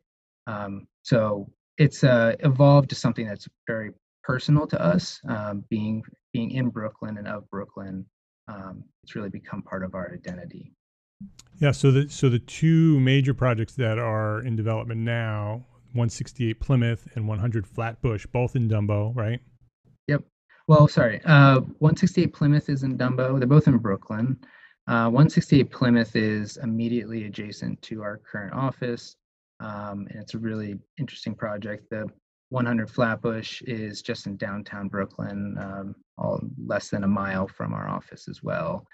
Um, 0.46 0.86
so 1.02 1.50
it's 1.78 2.04
uh, 2.04 2.34
evolved 2.40 2.90
to 2.90 2.94
something 2.94 3.26
that's 3.26 3.48
very 3.66 3.92
personal 4.22 4.66
to 4.66 4.80
us. 4.80 5.20
Um, 5.28 5.64
being 5.68 6.02
being 6.32 6.50
in 6.50 6.68
Brooklyn 6.68 7.18
and 7.18 7.28
of 7.28 7.48
Brooklyn, 7.50 8.04
um, 8.48 8.84
it's 9.02 9.14
really 9.14 9.30
become 9.30 9.62
part 9.62 9.84
of 9.84 9.94
our 9.94 10.12
identity. 10.12 10.72
Yeah. 11.58 11.72
So 11.72 11.90
the 11.90 12.08
so 12.08 12.28
the 12.28 12.38
two 12.38 13.00
major 13.00 13.34
projects 13.34 13.74
that 13.74 13.98
are 13.98 14.40
in 14.42 14.56
development 14.56 15.00
now, 15.00 15.64
168 15.96 16.60
Plymouth 16.60 17.08
and 17.14 17.26
100 17.26 17.66
Flatbush, 17.66 18.26
both 18.26 18.54
in 18.54 18.68
Dumbo, 18.68 19.14
right? 19.16 19.40
Yep. 20.08 20.22
Well, 20.68 20.88
sorry. 20.88 21.20
Uh, 21.24 21.60
168 21.78 22.32
Plymouth 22.32 22.68
is 22.68 22.82
in 22.82 22.98
Dumbo. 22.98 23.38
They're 23.38 23.48
both 23.48 23.66
in 23.66 23.78
Brooklyn. 23.78 24.38
Uh, 24.88 25.10
168 25.10 25.70
Plymouth 25.70 26.14
is 26.14 26.58
immediately 26.58 27.24
adjacent 27.24 27.80
to 27.82 28.02
our 28.02 28.20
current 28.30 28.52
office, 28.52 29.16
um, 29.58 30.06
and 30.10 30.20
it's 30.20 30.34
a 30.34 30.38
really 30.38 30.78
interesting 30.98 31.34
project. 31.34 31.88
The 31.90 32.06
100 32.50 32.88
Flatbush 32.88 33.62
is 33.62 34.02
just 34.02 34.26
in 34.26 34.36
downtown 34.36 34.88
Brooklyn, 34.88 35.56
um, 35.58 35.94
all 36.18 36.40
less 36.64 36.90
than 36.90 37.02
a 37.02 37.08
mile 37.08 37.48
from 37.48 37.74
our 37.74 37.88
office 37.88 38.28
as 38.28 38.42
well. 38.42 38.86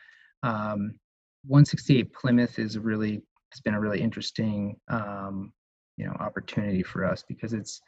Um, 0.43 0.95
168 1.47 2.13
Plymouth 2.15 2.59
is 2.59 2.79
really 2.79 3.23
has 3.53 3.61
been 3.61 3.75
a 3.75 3.81
really 3.81 4.01
interesting 4.01 4.77
um, 4.89 5.53
you 5.97 6.07
know 6.07 6.13
opportunity 6.21 6.83
for 6.83 7.05
us 7.05 7.25
because 7.27 7.53
it's 7.53 7.81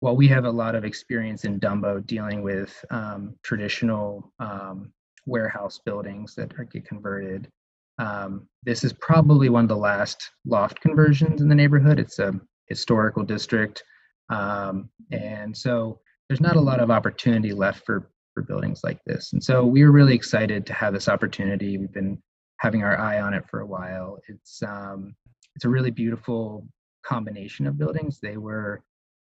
while 0.00 0.16
we 0.16 0.28
have 0.28 0.44
a 0.44 0.50
lot 0.50 0.74
of 0.74 0.84
experience 0.84 1.44
in 1.44 1.58
Dumbo 1.58 2.04
dealing 2.06 2.42
with 2.42 2.84
um, 2.90 3.34
traditional 3.42 4.32
um, 4.38 4.92
warehouse 5.26 5.80
buildings 5.84 6.34
that 6.36 6.52
are, 6.58 6.64
get 6.64 6.86
converted. 6.86 7.48
Um, 7.98 8.48
this 8.62 8.84
is 8.84 8.92
probably 8.92 9.48
one 9.48 9.64
of 9.64 9.68
the 9.68 9.76
last 9.76 10.30
loft 10.46 10.80
conversions 10.80 11.40
in 11.40 11.48
the 11.48 11.54
neighborhood. 11.54 11.98
It's 11.98 12.20
a 12.20 12.40
historical 12.66 13.24
district. 13.24 13.82
Um, 14.30 14.88
and 15.10 15.56
so 15.56 16.00
there's 16.28 16.40
not 16.40 16.56
a 16.56 16.60
lot 16.60 16.80
of 16.80 16.90
opportunity 16.90 17.52
left 17.52 17.84
for, 17.84 18.10
for 18.34 18.42
buildings 18.42 18.82
like 18.84 19.00
this. 19.04 19.32
And 19.32 19.42
so 19.42 19.64
we 19.64 19.82
were 19.82 19.90
really 19.90 20.14
excited 20.14 20.64
to 20.66 20.74
have 20.74 20.92
this 20.92 21.08
opportunity. 21.08 21.76
We've 21.76 21.92
been 21.92 22.22
having 22.58 22.84
our 22.84 22.96
eye 22.98 23.20
on 23.20 23.34
it 23.34 23.48
for 23.50 23.60
a 23.60 23.66
while. 23.66 24.18
It's, 24.28 24.62
um, 24.62 25.14
it's 25.56 25.64
a 25.64 25.68
really 25.68 25.90
beautiful 25.90 26.68
combination 27.08 27.66
of 27.66 27.78
buildings. 27.78 28.18
They 28.20 28.36
were, 28.36 28.82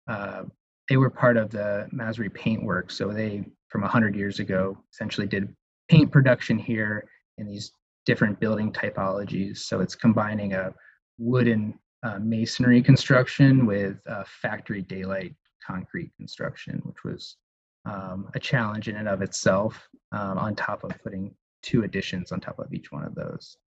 uh, 0.08 0.44
they 0.90 0.98
were 0.98 1.10
part 1.10 1.38
of 1.38 1.50
the 1.50 1.88
Masury 1.94 2.30
Paintworks. 2.30 2.92
So 2.92 3.10
they, 3.10 3.44
from 3.70 3.82
100 3.82 4.16
years 4.16 4.40
ago, 4.40 4.78
essentially 4.94 5.28
did 5.28 5.54
paint 5.90 6.12
production 6.12 6.58
here 6.58 7.06
in 7.38 7.48
these 7.48 7.72
different 8.06 8.40
building 8.40 8.72
typologies. 8.72 9.58
So 9.58 9.82
it's 9.82 9.96
combining 9.96 10.54
a 10.54 10.74
wooden 11.18 11.78
uh, 12.04 12.20
masonry 12.20 12.82
construction 12.82 13.66
with 13.66 13.98
factory 14.26 14.82
daylight 14.82 15.34
concrete 15.66 16.12
construction, 16.18 16.82
which 16.86 17.04
was 17.04 17.38
um, 17.86 18.30
a 18.36 18.40
challenge 18.40 18.88
in 18.88 18.96
and 18.96 19.08
of 19.08 19.22
itself, 19.22 19.88
um, 20.12 20.38
on 20.38 20.56
top 20.56 20.84
of 20.84 20.92
putting 21.04 21.34
two 21.62 21.84
additions 21.84 22.32
on 22.32 22.40
top 22.40 22.60
of 22.60 22.74
each 22.74 22.92
one 22.92 23.04
of 23.04 23.16
those. 23.16 23.58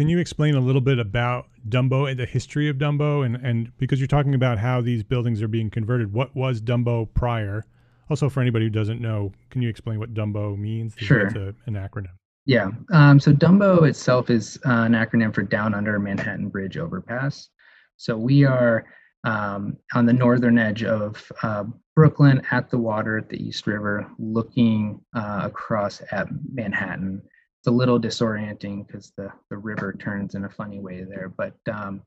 Can 0.00 0.08
you 0.08 0.18
explain 0.18 0.54
a 0.54 0.60
little 0.60 0.80
bit 0.80 0.98
about 0.98 1.48
Dumbo 1.68 2.10
and 2.10 2.18
the 2.18 2.24
history 2.24 2.70
of 2.70 2.78
Dumbo? 2.78 3.26
And, 3.26 3.36
and 3.36 3.70
because 3.76 4.00
you're 4.00 4.06
talking 4.06 4.34
about 4.34 4.56
how 4.56 4.80
these 4.80 5.02
buildings 5.02 5.42
are 5.42 5.46
being 5.46 5.68
converted, 5.68 6.10
what 6.10 6.34
was 6.34 6.62
Dumbo 6.62 7.06
prior? 7.12 7.66
Also, 8.08 8.30
for 8.30 8.40
anybody 8.40 8.64
who 8.64 8.70
doesn't 8.70 8.98
know, 8.98 9.30
can 9.50 9.60
you 9.60 9.68
explain 9.68 9.98
what 9.98 10.14
Dumbo 10.14 10.56
means? 10.56 10.94
Sure. 10.96 11.26
It's 11.26 11.34
a, 11.34 11.54
an 11.66 11.74
acronym. 11.74 12.14
Yeah. 12.46 12.70
Um, 12.94 13.20
so 13.20 13.34
Dumbo 13.34 13.86
itself 13.86 14.30
is 14.30 14.58
uh, 14.64 14.70
an 14.70 14.92
acronym 14.92 15.34
for 15.34 15.42
Down 15.42 15.74
Under 15.74 15.98
Manhattan 15.98 16.48
Bridge 16.48 16.78
Overpass. 16.78 17.50
So 17.98 18.16
we 18.16 18.46
are 18.46 18.86
um, 19.24 19.76
on 19.92 20.06
the 20.06 20.14
northern 20.14 20.58
edge 20.58 20.82
of 20.82 21.30
uh, 21.42 21.64
Brooklyn 21.94 22.40
at 22.50 22.70
the 22.70 22.78
water 22.78 23.18
at 23.18 23.28
the 23.28 23.36
East 23.36 23.66
River, 23.66 24.10
looking 24.18 25.02
uh, 25.14 25.42
across 25.44 26.00
at 26.10 26.26
Manhattan. 26.54 27.20
It's 27.60 27.68
a 27.68 27.70
little 27.70 28.00
disorienting 28.00 28.86
because 28.86 29.12
the, 29.16 29.30
the 29.50 29.58
river 29.58 29.92
turns 29.92 30.34
in 30.34 30.44
a 30.44 30.50
funny 30.50 30.80
way 30.80 31.04
there, 31.04 31.32
but 31.36 31.54
um, 31.70 32.02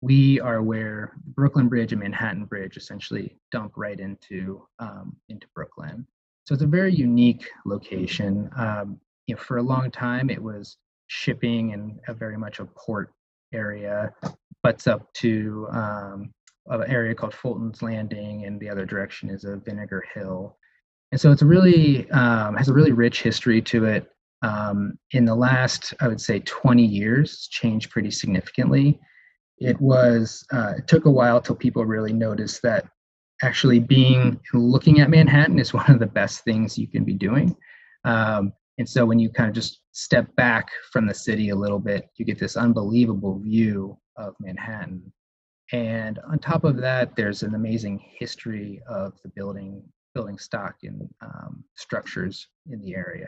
we 0.00 0.40
are 0.40 0.62
where 0.62 1.12
Brooklyn 1.26 1.68
Bridge 1.68 1.92
and 1.92 2.00
Manhattan 2.00 2.46
Bridge 2.46 2.76
essentially 2.76 3.36
dump 3.52 3.72
right 3.76 3.98
into 3.98 4.66
um, 4.78 5.16
into 5.28 5.46
Brooklyn. 5.54 6.06
So 6.46 6.54
it's 6.54 6.62
a 6.62 6.66
very 6.66 6.94
unique 6.94 7.48
location. 7.64 8.50
Um, 8.56 9.00
you 9.26 9.34
know, 9.34 9.40
for 9.40 9.58
a 9.58 9.62
long 9.62 9.90
time, 9.90 10.30
it 10.30 10.42
was 10.42 10.76
shipping 11.06 11.72
and 11.72 11.98
a 12.08 12.14
very 12.14 12.36
much 12.36 12.58
a 12.58 12.66
port 12.66 13.12
area, 13.52 14.12
butts 14.62 14.86
up 14.86 15.12
to 15.14 15.66
um, 15.70 16.32
an 16.66 16.84
area 16.90 17.14
called 17.14 17.34
Fulton's 17.34 17.82
Landing, 17.82 18.44
and 18.44 18.60
the 18.60 18.68
other 18.68 18.84
direction 18.84 19.30
is 19.30 19.44
a 19.44 19.56
Vinegar 19.56 20.04
Hill. 20.14 20.56
And 21.12 21.20
so 21.20 21.30
it's 21.30 21.42
a 21.42 21.46
really 21.46 22.10
um, 22.10 22.56
has 22.56 22.68
a 22.68 22.74
really 22.74 22.92
rich 22.92 23.22
history 23.22 23.62
to 23.62 23.84
it. 23.84 24.10
Um, 24.42 24.98
in 25.12 25.24
the 25.24 25.34
last, 25.34 25.94
I 26.00 26.08
would 26.08 26.20
say, 26.20 26.40
20 26.40 26.84
years, 26.84 27.48
changed 27.50 27.90
pretty 27.90 28.10
significantly 28.10 29.00
it 29.58 29.80
was 29.80 30.44
uh, 30.52 30.74
it 30.78 30.88
took 30.88 31.04
a 31.04 31.10
while 31.10 31.40
till 31.40 31.54
people 31.54 31.84
really 31.84 32.12
noticed 32.12 32.62
that 32.62 32.86
actually 33.42 33.78
being 33.78 34.40
looking 34.52 35.00
at 35.00 35.10
Manhattan 35.10 35.58
is 35.58 35.74
one 35.74 35.90
of 35.90 35.98
the 35.98 36.06
best 36.06 36.44
things 36.44 36.78
you 36.78 36.88
can 36.88 37.04
be 37.04 37.14
doing. 37.14 37.56
Um, 38.04 38.52
and 38.78 38.88
so 38.88 39.06
when 39.06 39.18
you 39.18 39.30
kind 39.30 39.48
of 39.48 39.54
just 39.54 39.80
step 39.92 40.34
back 40.34 40.68
from 40.92 41.06
the 41.06 41.14
city 41.14 41.50
a 41.50 41.56
little 41.56 41.78
bit, 41.78 42.08
you 42.16 42.24
get 42.24 42.38
this 42.38 42.56
unbelievable 42.56 43.38
view 43.38 43.96
of 44.16 44.34
Manhattan. 44.40 45.12
And 45.72 46.18
on 46.28 46.38
top 46.40 46.64
of 46.64 46.76
that, 46.78 47.14
there's 47.16 47.42
an 47.42 47.54
amazing 47.54 48.04
history 48.18 48.82
of 48.88 49.12
the 49.22 49.30
building 49.30 49.82
building 50.14 50.38
stock 50.38 50.76
and 50.84 51.08
um, 51.22 51.64
structures 51.74 52.46
in 52.70 52.80
the 52.80 52.94
area. 52.94 53.26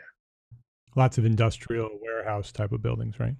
Lots 0.97 1.17
of 1.17 1.25
industrial 1.25 1.89
warehouse 2.01 2.51
type 2.51 2.73
of 2.73 2.81
buildings, 2.81 3.19
right? 3.19 3.35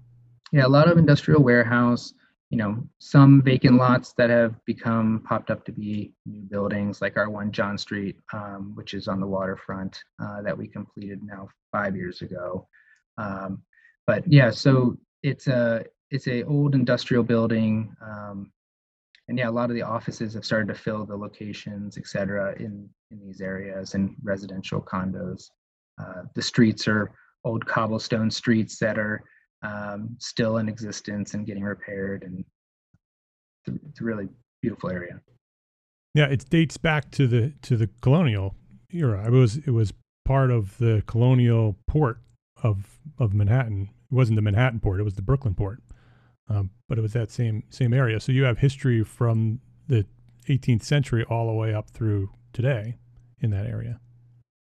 Yeah, 0.54 0.66
a 0.66 0.70
lot 0.70 0.90
of 0.90 0.98
industrial 0.98 1.44
warehouse 1.44 2.14
you 2.50 2.58
know 2.58 2.82
some 3.00 3.42
vacant 3.42 3.76
lots 3.76 4.14
that 4.14 4.30
have 4.30 4.56
become 4.66 5.22
popped 5.28 5.52
up 5.52 5.66
to 5.66 5.72
be 5.72 6.14
new 6.26 6.42
buildings 6.44 7.02
like 7.02 7.18
our 7.18 7.30
one 7.30 7.52
john 7.52 7.78
street 7.78 8.18
um, 8.34 8.72
which 8.76 8.94
is 8.94 9.08
on 9.08 9.20
the 9.20 9.28
waterfront 9.28 10.02
uh, 10.24 10.42
that 10.42 10.58
we 10.58 10.68
completed 10.68 11.20
now 11.24 11.48
five 11.72 11.96
years 11.96 12.22
ago 12.22 12.68
um, 13.18 13.62
but 14.06 14.24
yeah 14.32 14.50
so 14.50 14.98
it's 15.24 15.48
a 15.48 15.84
it's 16.10 16.28
a 16.28 16.44
old 16.44 16.74
industrial 16.74 17.24
building 17.24 17.94
um, 18.02 18.52
and 19.28 19.38
yeah 19.38 19.50
a 19.50 19.52
lot 19.52 19.70
of 19.70 19.76
the 19.76 19.82
offices 19.82 20.34
have 20.34 20.46
started 20.46 20.70
to 20.70 20.76
fill 20.76 21.06
the 21.06 21.16
locations 21.16 21.98
et 21.98 22.08
cetera 22.08 22.56
in 22.60 22.90
in 23.12 23.20
these 23.20 23.42
areas 23.42 23.94
and 23.94 24.16
residential 24.24 24.82
condos 24.82 25.50
uh, 26.02 26.22
the 26.36 26.42
streets 26.42 26.88
are 26.88 27.12
old 27.48 27.66
cobblestone 27.66 28.30
streets 28.30 28.78
that 28.80 29.00
are 29.00 29.24
um, 29.64 30.16
still 30.20 30.58
in 30.58 30.70
existence 30.70 31.34
and 31.34 31.46
getting 31.46 31.64
repaired 31.64 32.24
and 32.24 32.44
it's 33.66 34.00
a 34.00 34.04
really 34.04 34.30
beautiful 34.62 34.90
area. 34.90 35.20
Yeah 36.14 36.28
it 36.28 36.50
dates 36.50 36.78
back 36.78 37.12
to 37.12 37.28
the 37.28 37.54
to 37.64 37.78
the 37.78 37.90
colonial 38.02 38.56
era. 38.92 39.26
It 39.26 39.32
was 39.32 39.58
it 39.58 39.72
was 39.72 39.94
part 40.26 40.52
of 40.52 40.78
the 40.78 41.04
colonial 41.08 41.76
port 41.88 42.20
of 42.64 43.00
of 43.18 43.34
manhattan. 43.34 43.90
It 44.12 44.16
wasn't 44.16 44.36
the 44.36 44.42
manhattan 44.42 44.80
port 44.80 45.00
it 45.00 45.04
was 45.04 45.16
the 45.16 45.22
brooklyn 45.22 45.56
port 45.56 45.82
um, 46.50 46.70
but 46.88 46.98
it 46.98 47.02
was 47.02 47.14
that 47.14 47.32
same 47.32 47.64
same 47.70 47.94
area. 47.94 48.20
So 48.20 48.32
you 48.32 48.44
have 48.44 48.60
history 48.60 49.04
from 49.04 49.60
the 49.88 50.06
18th 50.48 50.84
century 50.84 51.26
all 51.30 51.48
the 51.48 51.54
way 51.54 51.74
up 51.74 51.90
through 51.90 52.30
today 52.54 52.96
in 53.40 53.50
that 53.52 53.66
area. 53.66 54.00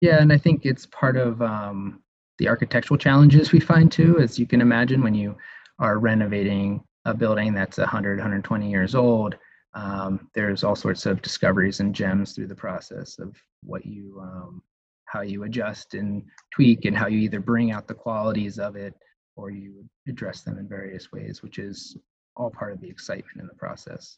Yeah 0.01 0.21
and 0.21 0.33
i 0.33 0.37
think 0.37 0.65
it's 0.65 0.85
part 0.85 1.15
of 1.17 1.41
um, 1.41 2.02
the 2.43 2.49
architectural 2.49 2.97
challenges 2.97 3.53
we 3.53 3.59
find 3.61 3.89
too, 3.89 4.19
as 4.19 4.37
you 4.37 4.45
can 4.45 4.59
imagine, 4.59 5.01
when 5.01 5.15
you 5.15 5.33
are 5.79 5.97
renovating 5.97 6.83
a 7.05 7.13
building 7.13 7.53
that's 7.53 7.77
100, 7.77 8.17
120 8.17 8.69
years 8.69 8.95
old. 8.95 9.37
Um, 9.73 10.27
there's 10.35 10.61
all 10.61 10.75
sorts 10.75 11.05
of 11.05 11.21
discoveries 11.21 11.79
and 11.79 11.95
gems 11.95 12.33
through 12.33 12.47
the 12.47 12.55
process 12.55 13.17
of 13.17 13.37
what 13.63 13.85
you, 13.85 14.19
um, 14.21 14.61
how 15.05 15.21
you 15.21 15.43
adjust 15.45 15.93
and 15.93 16.21
tweak, 16.53 16.83
and 16.83 16.97
how 16.97 17.07
you 17.07 17.19
either 17.19 17.39
bring 17.39 17.71
out 17.71 17.87
the 17.87 17.93
qualities 17.93 18.59
of 18.59 18.75
it 18.75 18.93
or 19.37 19.49
you 19.49 19.85
address 20.09 20.41
them 20.41 20.57
in 20.57 20.67
various 20.67 21.13
ways, 21.13 21.41
which 21.41 21.59
is 21.59 21.97
all 22.35 22.51
part 22.51 22.73
of 22.73 22.81
the 22.81 22.89
excitement 22.89 23.39
in 23.39 23.47
the 23.47 23.55
process. 23.55 24.17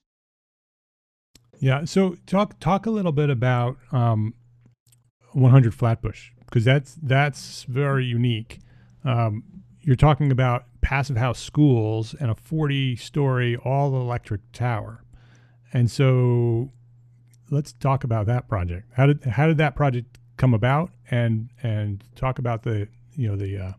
Yeah. 1.60 1.86
So 1.86 2.18
talk 2.26 2.60
talk 2.60 2.88
a 2.88 2.92
little 2.92 3.12
bit 3.12 3.30
about 3.30 3.78
um, 3.92 4.34
100 5.34 5.76
Flatbush 5.76 6.32
because 6.46 6.64
that's 6.64 6.96
that's 7.02 7.64
very 7.64 8.06
unique. 8.06 8.60
Um, 9.04 9.44
you're 9.82 9.96
talking 9.96 10.32
about 10.32 10.66
passive 10.82 11.18
house 11.18 11.40
schools 11.40 12.16
and 12.20 12.32
a 12.32 12.36
40 12.36 12.96
story 12.96 13.56
all 13.58 13.96
electric 13.96 14.42
tower. 14.52 15.04
And 15.74 15.90
so 15.90 16.72
let's 17.52 17.74
talk 17.74 18.04
about 18.04 18.26
that 18.28 18.48
project. 18.48 18.92
How 18.94 19.08
did 19.08 19.24
how 19.26 19.48
did 19.48 19.58
that 19.58 19.76
project 19.76 20.20
come 20.38 20.54
about 20.54 20.92
and 21.12 21.50
and 21.64 22.04
talk 22.16 22.40
about 22.40 22.64
the 22.64 22.88
you 23.14 23.28
know 23.28 23.36
the 23.36 23.58
uh, 23.58 23.72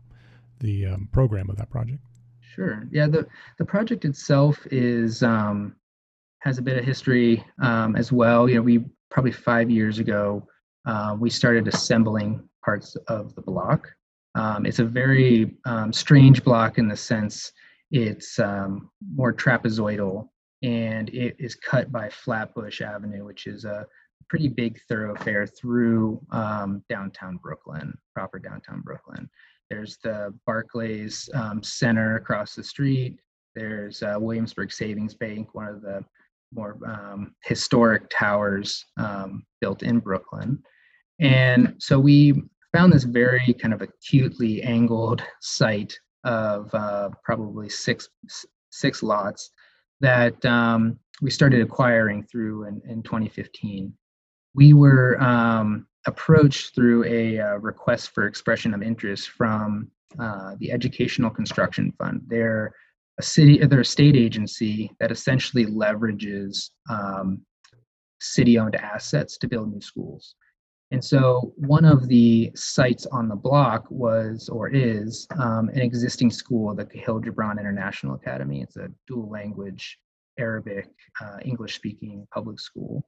the 0.59 0.87
um, 0.87 1.09
program 1.11 1.49
of 1.49 1.57
that 1.57 1.69
project. 1.69 1.99
Sure. 2.41 2.87
Yeah. 2.91 3.07
the 3.07 3.27
The 3.59 3.65
project 3.65 4.05
itself 4.05 4.65
is 4.71 5.21
um, 5.21 5.75
has 6.39 6.57
a 6.57 6.61
bit 6.61 6.77
of 6.77 6.85
history 6.85 7.43
um, 7.61 7.95
as 7.95 8.11
well. 8.11 8.49
You 8.49 8.55
know, 8.55 8.61
we 8.61 8.85
probably 9.09 9.31
five 9.31 9.69
years 9.69 9.99
ago 9.99 10.47
uh, 10.85 11.15
we 11.19 11.29
started 11.29 11.67
assembling 11.67 12.47
parts 12.67 12.97
of 13.07 13.33
the 13.35 13.41
block. 13.41 13.87
Um, 14.35 14.65
it's 14.65 14.79
a 14.79 14.83
very 14.83 15.55
um, 15.65 15.93
strange 15.93 16.43
block 16.43 16.77
in 16.77 16.89
the 16.89 16.97
sense 16.97 17.53
it's 17.91 18.39
um, 18.39 18.89
more 19.15 19.31
trapezoidal 19.31 20.27
and 20.63 21.07
it 21.09 21.37
is 21.39 21.55
cut 21.55 21.93
by 21.93 22.09
Flatbush 22.09 22.81
Avenue, 22.81 23.23
which 23.23 23.47
is 23.47 23.63
a 23.63 23.87
pretty 24.27 24.49
big 24.49 24.81
thoroughfare 24.89 25.47
through 25.47 26.19
um, 26.31 26.83
downtown 26.89 27.37
Brooklyn, 27.37 27.97
proper 28.13 28.37
downtown 28.37 28.81
Brooklyn. 28.81 29.29
There's 29.69 29.97
the 30.03 30.33
Barclays 30.45 31.29
um, 31.33 31.63
Center 31.63 32.17
across 32.17 32.53
the 32.53 32.63
street. 32.65 33.17
There's 33.55 34.03
uh, 34.03 34.17
Williamsburg 34.19 34.73
Savings 34.73 35.13
Bank, 35.13 35.55
one 35.55 35.69
of 35.69 35.81
the 35.81 36.03
more 36.53 36.77
um, 36.85 37.33
historic 37.45 38.09
towers 38.09 38.83
um, 38.97 39.45
built 39.61 39.83
in 39.83 39.99
Brooklyn. 39.99 40.61
And 41.19 41.75
so 41.79 41.97
we 41.97 42.43
found 42.73 42.91
this 42.91 43.03
very 43.03 43.53
kind 43.59 43.73
of 43.73 43.81
acutely 43.81 44.61
angled 44.61 45.21
site 45.41 45.97
of 46.23 46.73
uh, 46.73 47.09
probably 47.23 47.69
six 47.69 48.09
six 48.69 49.01
lots 49.01 49.51
that 50.01 50.43
um, 50.45 50.99
we 51.21 51.31
started 51.31 51.61
acquiring 51.61 52.23
through 52.23 52.65
in, 52.65 52.81
in 52.87 53.01
2015. 53.01 53.91
We 54.53 54.73
were 54.73 55.19
um, 55.21 55.87
approached 56.05 56.75
through 56.75 57.05
a 57.05 57.39
uh, 57.39 57.55
request 57.57 58.11
for 58.13 58.27
expression 58.27 58.73
of 58.73 58.83
interest 58.83 59.29
from 59.29 59.89
uh, 60.19 60.55
the 60.59 60.71
Educational 60.71 61.29
Construction 61.29 61.93
Fund. 61.97 62.21
They're 62.27 62.73
a 63.19 63.23
city, 63.23 63.57
they're 63.65 63.81
a 63.81 63.85
state 63.85 64.15
agency 64.15 64.91
that 64.99 65.11
essentially 65.11 65.65
leverages 65.65 66.69
um, 66.89 67.41
city-owned 68.21 68.75
assets 68.75 69.37
to 69.37 69.47
build 69.47 69.71
new 69.71 69.81
schools. 69.81 70.35
And 70.91 71.03
so 71.03 71.53
one 71.57 71.83
of 71.83 72.07
the 72.07 72.51
sites 72.55 73.05
on 73.07 73.27
the 73.27 73.35
block 73.35 73.85
was 73.89 74.47
or 74.47 74.69
is 74.69 75.27
um, 75.37 75.69
an 75.69 75.81
existing 75.81 76.31
school, 76.31 76.73
the 76.73 76.85
Khalil 76.85 77.21
Gibran 77.21 77.59
International 77.59 78.15
Academy. 78.15 78.61
It's 78.61 78.77
a 78.77 78.89
dual 79.05 79.29
language 79.29 79.99
Arabic, 80.39 80.87
uh, 81.21 81.37
English 81.43 81.75
speaking 81.75 82.27
public 82.33 82.59
school. 82.59 83.03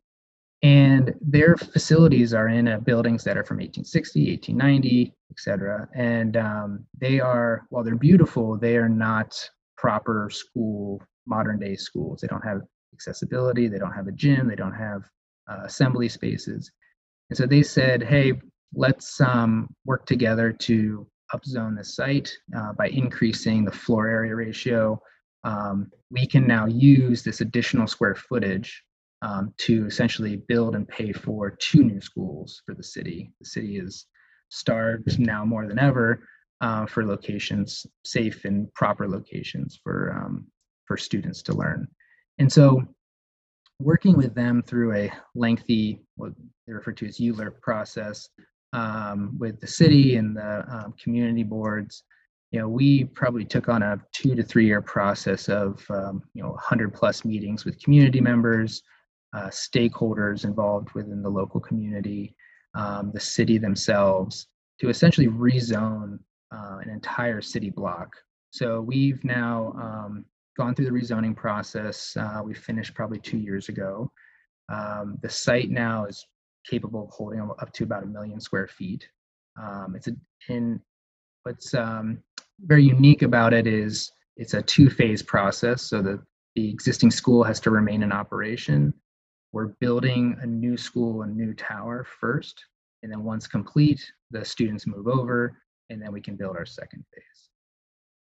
And 0.62 1.14
their 1.22 1.56
facilities 1.56 2.34
are 2.34 2.50
in 2.50 2.68
uh, 2.68 2.80
buildings 2.80 3.24
that 3.24 3.38
are 3.38 3.46
from 3.46 3.58
1860, 3.58 4.32
1890, 4.32 5.14
et 5.32 5.40
cetera. 5.40 5.88
And 5.96 6.36
um, 6.36 6.86
they 7.00 7.22
are, 7.22 7.66
while 7.70 7.84
they're 7.84 7.96
beautiful, 7.96 8.58
they 8.58 8.76
are 8.76 8.90
not 8.90 9.34
proper 9.78 10.30
school, 10.30 11.02
modern 11.26 11.60
day 11.60 11.76
schools. 11.76 12.20
They 12.20 12.28
don't 12.28 12.44
have 12.44 12.62
accessibility, 12.94 13.70
they 13.70 13.78
don't 13.78 13.94
have 13.94 14.08
a 14.08 14.12
gym, 14.12 14.50
they 14.50 14.56
don't 14.56 14.74
have 14.74 15.04
uh, 15.50 15.62
assembly 15.64 16.10
spaces. 16.10 16.72
And 17.30 17.38
so 17.38 17.46
they 17.46 17.64
said, 17.64 18.04
hey, 18.04 18.34
let's 18.74 19.20
um, 19.22 19.74
work 19.86 20.06
together 20.06 20.52
to 20.52 21.08
upzone 21.34 21.78
the 21.78 21.84
site 21.84 22.32
uh, 22.58 22.74
by 22.74 22.88
increasing 22.88 23.64
the 23.64 23.72
floor 23.72 24.08
area 24.08 24.36
ratio. 24.36 25.00
Um, 25.44 25.92
we 26.12 26.26
can 26.26 26.48
now 26.48 26.66
use 26.66 27.24
this 27.24 27.42
additional 27.42 27.88
square 27.88 28.16
footage 28.16 28.84
um, 29.22 29.54
to 29.58 29.86
essentially 29.86 30.38
build 30.48 30.76
and 30.76 30.88
pay 30.88 31.12
for 31.12 31.52
two 31.52 31.84
new 31.84 32.02
schools 32.02 32.62
for 32.66 32.74
the 32.74 32.84
city. 32.84 33.32
The 33.40 33.46
city 33.46 33.78
is 33.78 34.06
starved 34.50 35.20
now 35.20 35.46
more 35.46 35.68
than 35.68 35.80
ever 35.80 36.24
uh, 36.62 36.86
for 36.86 37.06
locations, 37.06 37.86
safe 38.04 38.46
and 38.46 38.74
proper 38.74 39.08
locations 39.08 39.80
for 39.84 40.14
um, 40.18 40.48
for 40.86 40.98
students 40.98 41.44
to 41.44 41.54
learn. 41.54 41.88
And 42.40 42.52
so 42.52 42.82
working 43.80 44.16
with 44.18 44.36
them 44.36 44.62
through 44.62 44.94
a 44.96 45.12
lengthy, 45.36 46.02
what 46.16 46.34
they 46.68 46.74
refer 46.74 46.92
to 46.92 47.08
as 47.08 47.18
ULURP 47.18 47.62
process, 47.62 48.30
um, 48.74 49.36
with 49.40 49.60
the 49.60 49.68
city 49.68 50.18
and 50.18 50.36
the 50.36 50.66
um, 50.70 50.94
community 51.02 51.44
boards, 51.44 52.04
you 52.52 52.60
know, 52.60 52.68
we 52.68 53.06
probably 53.06 53.46
took 53.46 53.70
on 53.70 53.84
a 53.84 54.00
two 54.12 54.36
to 54.36 54.44
three 54.44 54.66
year 54.66 54.82
process 54.82 55.50
of, 55.50 55.84
um, 55.90 56.22
you 56.34 56.44
know, 56.44 56.50
100 56.50 56.94
plus 56.94 57.24
meetings 57.24 57.64
with 57.64 57.82
community 57.82 58.22
members, 58.22 58.82
uh, 59.34 59.48
stakeholders 59.48 60.44
involved 60.44 60.92
within 60.94 61.22
the 61.22 61.30
local 61.30 61.60
community, 61.60 62.36
um, 62.74 63.12
the 63.14 63.20
city 63.20 63.58
themselves, 63.58 64.48
to 64.80 64.90
essentially 64.90 65.28
rezone 65.28 66.18
uh, 66.52 66.78
an 66.82 66.90
entire 66.90 67.42
city 67.42 67.70
block. 67.70 68.16
So 68.52 68.82
we've 68.82 69.24
now 69.24 69.74
um, 69.80 70.26
gone 70.60 70.76
through 70.76 70.86
the 70.86 70.92
rezoning 70.92 71.34
process. 71.36 72.18
Uh, 72.18 72.42
we 72.44 72.54
finished 72.54 72.94
probably 72.94 73.18
two 73.18 73.38
years 73.38 73.70
ago. 73.70 74.12
Um, 74.68 75.18
the 75.22 75.30
site 75.30 75.70
now 75.70 76.06
is 76.06 76.28
capable 76.70 77.06
of 77.06 77.10
holding 77.12 77.40
up 77.40 77.72
to 77.72 77.86
about 77.86 78.04
a 78.04 78.08
million 78.08 78.42
square 78.42 78.68
feet. 78.68 79.08
Um, 79.60 79.96
it's 79.96 80.10
a, 80.10 80.16
in 80.50 80.82
what's 81.44 81.74
um, 81.74 82.22
very 82.66 82.84
unique 82.84 83.22
about 83.22 83.54
it 83.54 83.68
is 83.68 84.12
it's 84.36 84.54
a 84.54 84.62
two-phase 84.62 85.24
process. 85.24 85.82
So 85.82 86.02
the 86.02 86.22
the 86.56 86.70
existing 86.70 87.12
school 87.12 87.42
has 87.44 87.62
to 87.62 87.72
remain 87.72 88.04
in 88.04 88.12
operation. 88.12 88.94
We're 89.54 89.74
building 89.80 90.36
a 90.42 90.46
new 90.46 90.76
school, 90.76 91.22
a 91.22 91.28
new 91.28 91.54
tower 91.54 92.06
first, 92.20 92.66
and 93.02 93.10
then 93.10 93.24
once 93.24 93.48
complete, 93.48 94.02
the 94.32 94.44
students 94.44 94.86
move 94.86 95.08
over, 95.08 95.58
and 95.90 96.02
then 96.02 96.12
we 96.12 96.20
can 96.20 96.36
build 96.36 96.58
our 96.58 96.66
second 96.66 97.06
phase. 97.14 97.49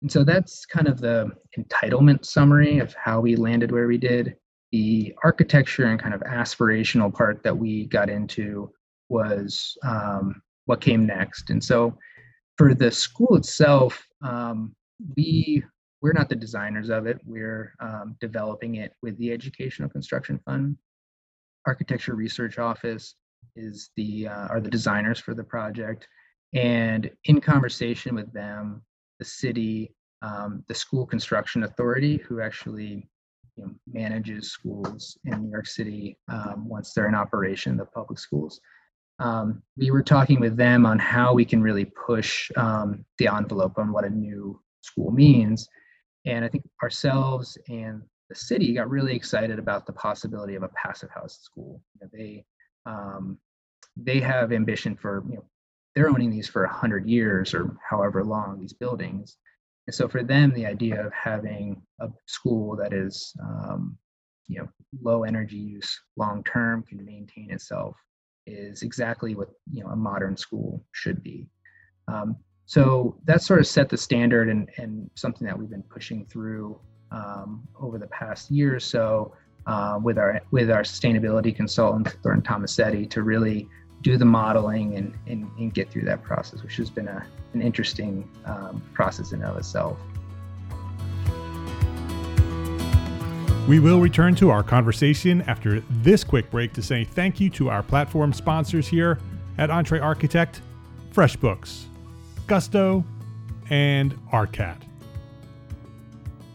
And 0.02 0.10
so 0.10 0.22
that's 0.22 0.64
kind 0.64 0.86
of 0.86 1.00
the 1.00 1.30
entitlement 1.58 2.24
summary 2.24 2.78
of 2.78 2.94
how 2.94 3.20
we 3.20 3.36
landed 3.36 3.72
where 3.72 3.88
we 3.88 3.98
did. 3.98 4.36
The 4.70 5.14
architecture 5.24 5.86
and 5.86 6.00
kind 6.00 6.14
of 6.14 6.20
aspirational 6.22 7.12
part 7.12 7.42
that 7.42 7.56
we 7.56 7.86
got 7.86 8.10
into 8.10 8.70
was 9.08 9.76
um, 9.82 10.42
what 10.66 10.80
came 10.80 11.06
next. 11.06 11.50
And 11.50 11.62
so 11.62 11.96
for 12.56 12.74
the 12.74 12.90
school 12.90 13.36
itself, 13.36 14.06
um, 14.22 14.74
we 15.16 15.62
we're 16.00 16.12
not 16.12 16.28
the 16.28 16.36
designers 16.36 16.90
of 16.90 17.06
it. 17.06 17.18
We're 17.24 17.74
um, 17.80 18.16
developing 18.20 18.76
it 18.76 18.92
with 19.02 19.16
the 19.18 19.32
Educational 19.32 19.88
Construction 19.88 20.38
Fund. 20.44 20.76
Architecture 21.66 22.14
Research 22.14 22.58
Office 22.58 23.16
is 23.56 23.90
the 23.96 24.28
uh, 24.28 24.46
are 24.48 24.60
the 24.60 24.70
designers 24.70 25.18
for 25.18 25.34
the 25.34 25.42
project, 25.42 26.06
and 26.54 27.10
in 27.24 27.40
conversation 27.40 28.14
with 28.14 28.32
them, 28.32 28.82
the 29.18 29.24
city, 29.24 29.94
um, 30.22 30.64
the 30.68 30.74
school 30.74 31.06
construction 31.06 31.64
authority, 31.64 32.18
who 32.18 32.40
actually 32.40 33.08
you 33.56 33.64
know, 33.64 33.70
manages 33.92 34.50
schools 34.50 35.18
in 35.24 35.42
New 35.42 35.50
York 35.50 35.66
City 35.66 36.16
um, 36.28 36.68
once 36.68 36.92
they're 36.92 37.08
in 37.08 37.14
operation, 37.14 37.76
the 37.76 37.84
public 37.84 38.18
schools. 38.18 38.60
Um, 39.18 39.62
we 39.76 39.90
were 39.90 40.02
talking 40.02 40.38
with 40.38 40.56
them 40.56 40.86
on 40.86 40.98
how 40.98 41.34
we 41.34 41.44
can 41.44 41.60
really 41.60 41.84
push 41.84 42.50
um, 42.56 43.04
the 43.18 43.26
envelope 43.26 43.76
on 43.76 43.92
what 43.92 44.04
a 44.04 44.10
new 44.10 44.60
school 44.80 45.10
means. 45.10 45.68
And 46.24 46.44
I 46.44 46.48
think 46.48 46.64
ourselves 46.82 47.58
and 47.68 48.02
the 48.28 48.34
city 48.34 48.74
got 48.74 48.90
really 48.90 49.16
excited 49.16 49.58
about 49.58 49.86
the 49.86 49.92
possibility 49.92 50.54
of 50.54 50.62
a 50.62 50.68
passive 50.68 51.10
house 51.10 51.40
school. 51.42 51.82
You 51.94 52.00
know, 52.02 52.10
they 52.12 52.44
um, 52.86 53.38
they 53.96 54.20
have 54.20 54.52
ambition 54.52 54.94
for 54.94 55.24
you 55.28 55.36
know 55.36 55.44
they're 55.94 56.08
owning 56.08 56.30
these 56.30 56.48
for 56.48 56.62
100 56.64 57.06
years 57.06 57.54
or 57.54 57.76
however 57.88 58.24
long 58.24 58.58
these 58.58 58.72
buildings. 58.72 59.36
And 59.86 59.94
so 59.94 60.08
for 60.08 60.22
them 60.22 60.52
the 60.54 60.66
idea 60.66 61.04
of 61.04 61.12
having 61.12 61.82
a 62.00 62.08
school 62.26 62.76
that 62.76 62.92
is 62.92 63.34
um, 63.42 63.96
you 64.46 64.60
know 64.60 64.68
low 65.02 65.24
energy 65.24 65.56
use 65.56 66.00
long 66.16 66.42
term 66.44 66.82
can 66.82 67.04
maintain 67.04 67.50
itself 67.50 67.96
is 68.46 68.82
exactly 68.82 69.34
what 69.34 69.50
you 69.72 69.82
know 69.82 69.90
a 69.90 69.96
modern 69.96 70.36
school 70.36 70.84
should 70.92 71.22
be. 71.22 71.48
Um, 72.08 72.36
so 72.66 73.16
that 73.24 73.42
sort 73.42 73.60
of 73.60 73.66
set 73.66 73.88
the 73.88 73.96
standard 73.96 74.48
and, 74.48 74.68
and 74.76 75.10
something 75.14 75.46
that 75.46 75.58
we've 75.58 75.70
been 75.70 75.82
pushing 75.84 76.26
through 76.26 76.78
um, 77.10 77.66
over 77.80 77.98
the 77.98 78.08
past 78.08 78.50
year 78.50 78.76
or 78.76 78.80
so 78.80 79.34
uh, 79.66 79.98
with 80.02 80.18
our 80.18 80.40
with 80.50 80.70
our 80.70 80.82
sustainability 80.82 81.54
consultant 81.54 82.16
Thornton 82.22 82.42
Tomasetti 82.42 83.08
to 83.10 83.22
really 83.22 83.68
do 84.02 84.16
the 84.16 84.24
modeling 84.24 84.94
and, 84.96 85.14
and, 85.26 85.50
and, 85.58 85.74
get 85.74 85.90
through 85.90 86.02
that 86.02 86.22
process, 86.22 86.62
which 86.62 86.76
has 86.76 86.88
been 86.88 87.08
a, 87.08 87.26
an 87.52 87.62
interesting 87.62 88.28
um, 88.44 88.82
process 88.94 89.32
in 89.32 89.42
and 89.42 89.50
of 89.50 89.56
itself. 89.56 89.98
We 93.66 93.80
will 93.80 94.00
return 94.00 94.34
to 94.36 94.50
our 94.50 94.62
conversation 94.62 95.42
after 95.42 95.80
this 95.90 96.24
quick 96.24 96.50
break 96.50 96.72
to 96.72 96.82
say 96.82 97.04
thank 97.04 97.38
you 97.38 97.50
to 97.50 97.68
our 97.68 97.82
platform 97.82 98.32
sponsors 98.32 98.88
here 98.88 99.18
at 99.58 99.68
Entre 99.68 100.00
Architect, 100.00 100.62
FreshBooks, 101.12 101.84
Gusto, 102.46 103.04
and 103.68 104.18
ARCAT. 104.32 104.78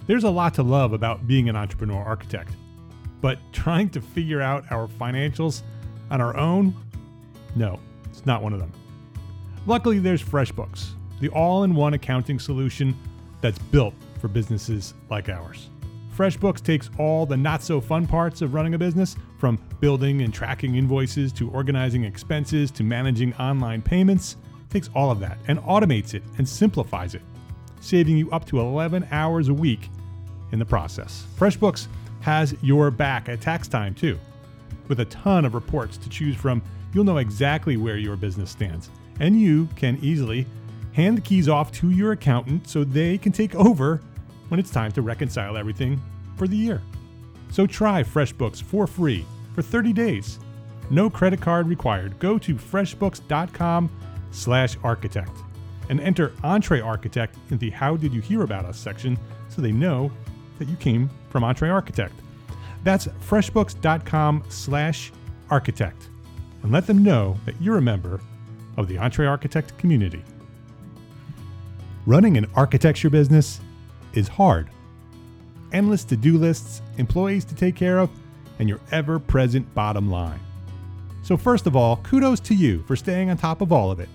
There's 0.07 0.23
a 0.23 0.29
lot 0.29 0.55
to 0.55 0.63
love 0.63 0.93
about 0.93 1.27
being 1.27 1.49
an 1.49 1.55
entrepreneur 1.55 2.01
architect, 2.03 2.51
but 3.21 3.37
trying 3.51 3.89
to 3.89 4.01
figure 4.01 4.41
out 4.41 4.65
our 4.71 4.87
financials 4.87 5.61
on 6.09 6.19
our 6.19 6.35
own 6.35 6.75
no, 7.55 7.79
it's 8.05 8.25
not 8.25 8.41
one 8.41 8.53
of 8.53 8.59
them. 8.59 8.71
Luckily, 9.65 9.99
there's 9.99 10.21
FreshBooks, 10.21 10.91
the 11.19 11.29
all 11.29 11.63
in 11.63 11.75
one 11.75 11.93
accounting 11.93 12.39
solution 12.39 12.97
that's 13.41 13.59
built 13.59 13.93
for 14.19 14.27
businesses 14.27 14.93
like 15.09 15.29
ours. 15.29 15.69
FreshBooks 16.15 16.63
takes 16.63 16.89
all 16.99 17.25
the 17.25 17.35
not 17.35 17.63
so 17.63 17.81
fun 17.81 18.05
parts 18.05 18.41
of 18.41 18.53
running 18.53 18.75
a 18.75 18.77
business, 18.77 19.15
from 19.39 19.59
building 19.79 20.21
and 20.21 20.33
tracking 20.33 20.75
invoices 20.75 21.33
to 21.33 21.49
organizing 21.49 22.03
expenses 22.03 22.69
to 22.71 22.83
managing 22.83 23.33
online 23.35 23.81
payments, 23.81 24.37
takes 24.69 24.89
all 24.95 25.11
of 25.11 25.19
that 25.19 25.37
and 25.47 25.59
automates 25.59 26.13
it 26.13 26.23
and 26.37 26.47
simplifies 26.47 27.15
it, 27.15 27.21
saving 27.81 28.15
you 28.15 28.29
up 28.31 28.45
to 28.45 28.59
11 28.59 29.07
hours 29.11 29.49
a 29.49 29.53
week 29.53 29.89
in 30.51 30.59
the 30.59 30.65
process. 30.65 31.25
FreshBooks 31.37 31.87
has 32.21 32.55
your 32.61 32.91
back 32.91 33.27
at 33.27 33.41
tax 33.41 33.67
time 33.67 33.93
too. 33.93 34.17
With 34.87 34.99
a 34.99 35.05
ton 35.05 35.45
of 35.45 35.55
reports 35.55 35.97
to 35.97 36.09
choose 36.09 36.35
from, 36.35 36.61
you'll 36.93 37.03
know 37.03 37.17
exactly 37.17 37.77
where 37.77 37.97
your 37.97 38.15
business 38.15 38.51
stands, 38.51 38.89
and 39.19 39.39
you 39.39 39.67
can 39.75 39.97
easily 40.01 40.45
hand 40.93 41.17
the 41.17 41.21
keys 41.21 41.49
off 41.49 41.71
to 41.71 41.89
your 41.89 42.11
accountant 42.11 42.67
so 42.67 42.83
they 42.83 43.17
can 43.17 43.31
take 43.31 43.55
over 43.55 44.01
when 44.49 44.59
it's 44.59 44.71
time 44.71 44.91
to 44.91 45.01
reconcile 45.01 45.57
everything 45.57 45.99
for 46.37 46.47
the 46.47 46.55
year. 46.55 46.81
So 47.49 47.67
try 47.67 48.03
FreshBooks 48.03 48.61
for 48.61 48.87
free 48.87 49.25
for 49.53 49.61
30 49.61 49.93
days. 49.93 50.39
No 50.89 51.09
credit 51.09 51.41
card 51.41 51.67
required. 51.67 52.17
Go 52.19 52.37
to 52.39 52.55
freshbooks.com 52.55 53.89
slash 54.31 54.77
architect 54.83 55.31
and 55.89 55.99
enter 55.99 56.33
Entre 56.43 56.81
Architect 56.81 57.37
in 57.49 57.57
the 57.57 57.69
How 57.69 57.95
Did 57.95 58.13
You 58.13 58.21
Hear 58.21 58.43
About 58.43 58.65
Us 58.65 58.77
section 58.77 59.17
so 59.49 59.61
they 59.61 59.71
know 59.71 60.11
that 60.59 60.67
you 60.67 60.75
came 60.75 61.09
from 61.29 61.43
Entre 61.43 61.69
Architect. 61.69 62.13
That's 62.83 63.07
freshbooks.com 63.07 64.43
slash 64.49 65.11
architect 65.49 66.09
and 66.63 66.71
let 66.71 66.87
them 66.87 67.03
know 67.03 67.37
that 67.45 67.61
you're 67.61 67.77
a 67.77 67.81
member 67.81 68.19
of 68.77 68.87
the 68.87 68.97
Entre 68.97 69.27
Architect 69.27 69.77
community. 69.77 70.23
Running 72.05 72.37
an 72.37 72.47
architecture 72.55 73.09
business 73.09 73.61
is 74.13 74.27
hard. 74.27 74.69
Endless 75.71 76.03
to 76.05 76.17
do 76.17 76.37
lists, 76.37 76.81
employees 76.97 77.45
to 77.45 77.55
take 77.55 77.75
care 77.75 77.99
of, 77.99 78.09
and 78.59 78.67
your 78.67 78.79
ever 78.91 79.19
present 79.19 79.71
bottom 79.73 80.09
line. 80.09 80.39
So, 81.23 81.37
first 81.37 81.67
of 81.67 81.75
all, 81.75 81.97
kudos 81.97 82.39
to 82.41 82.55
you 82.55 82.83
for 82.83 82.95
staying 82.95 83.29
on 83.29 83.37
top 83.37 83.61
of 83.61 83.71
all 83.71 83.91
of 83.91 83.99
it. 83.99 84.09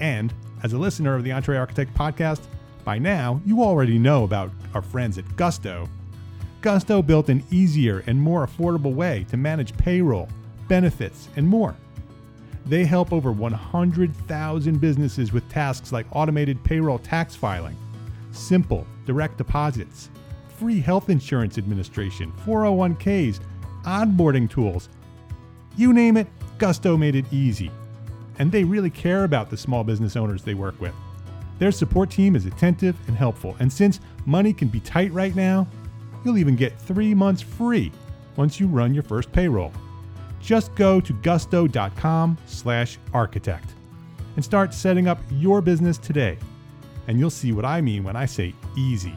And 0.00 0.34
as 0.62 0.72
a 0.72 0.78
listener 0.78 1.14
of 1.14 1.24
the 1.24 1.32
Entre 1.32 1.56
Architect 1.56 1.94
podcast, 1.94 2.42
by 2.84 2.98
now 2.98 3.40
you 3.44 3.62
already 3.62 3.98
know 3.98 4.24
about 4.24 4.50
our 4.74 4.82
friends 4.82 5.18
at 5.18 5.36
Gusto. 5.36 5.88
Gusto 6.60 7.02
built 7.02 7.28
an 7.28 7.42
easier 7.50 8.02
and 8.06 8.20
more 8.20 8.46
affordable 8.46 8.94
way 8.94 9.24
to 9.30 9.36
manage 9.36 9.76
payroll, 9.76 10.28
benefits, 10.68 11.28
and 11.36 11.46
more. 11.46 11.76
They 12.66 12.84
help 12.84 13.12
over 13.12 13.30
100,000 13.30 14.80
businesses 14.80 15.32
with 15.32 15.48
tasks 15.48 15.92
like 15.92 16.06
automated 16.10 16.62
payroll 16.64 16.98
tax 16.98 17.36
filing, 17.36 17.76
simple 18.32 18.86
direct 19.04 19.38
deposits, 19.38 20.10
free 20.58 20.80
health 20.80 21.08
insurance 21.08 21.58
administration, 21.58 22.32
401ks, 22.44 23.40
onboarding 23.84 24.50
tools. 24.50 24.88
You 25.76 25.92
name 25.92 26.16
it, 26.16 26.26
Gusto 26.58 26.96
made 26.96 27.14
it 27.14 27.32
easy. 27.32 27.70
And 28.38 28.50
they 28.50 28.64
really 28.64 28.90
care 28.90 29.24
about 29.24 29.48
the 29.48 29.56
small 29.56 29.84
business 29.84 30.16
owners 30.16 30.42
they 30.42 30.54
work 30.54 30.78
with. 30.80 30.94
Their 31.58 31.72
support 31.72 32.10
team 32.10 32.36
is 32.36 32.46
attentive 32.46 32.96
and 33.06 33.16
helpful, 33.16 33.56
and 33.60 33.72
since 33.72 34.00
money 34.26 34.52
can 34.52 34.68
be 34.68 34.80
tight 34.80 35.12
right 35.12 35.34
now, 35.34 35.66
you'll 36.24 36.38
even 36.38 36.56
get 36.56 36.78
three 36.78 37.14
months 37.14 37.40
free 37.40 37.92
once 38.36 38.60
you 38.60 38.66
run 38.66 38.92
your 38.92 39.04
first 39.04 39.32
payroll. 39.32 39.72
Just 40.40 40.74
go 40.74 41.00
to 41.00 41.12
gusto.com 41.12 42.38
slash 42.46 42.98
architect 43.12 43.70
and 44.36 44.44
start 44.44 44.72
setting 44.72 45.08
up 45.08 45.18
your 45.30 45.60
business 45.60 45.98
today. 45.98 46.38
And 47.08 47.18
you'll 47.18 47.30
see 47.30 47.52
what 47.52 47.64
I 47.64 47.80
mean 47.80 48.04
when 48.04 48.16
I 48.16 48.26
say 48.26 48.54
easy. 48.76 49.14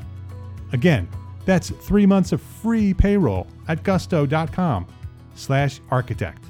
Again, 0.71 1.07
that's 1.45 1.69
three 1.69 2.05
months 2.05 2.31
of 2.31 2.41
free 2.41 2.93
payroll 2.93 3.47
at 3.67 3.83
gusto.com 3.83 4.87
slash 5.35 5.81
architect. 5.89 6.43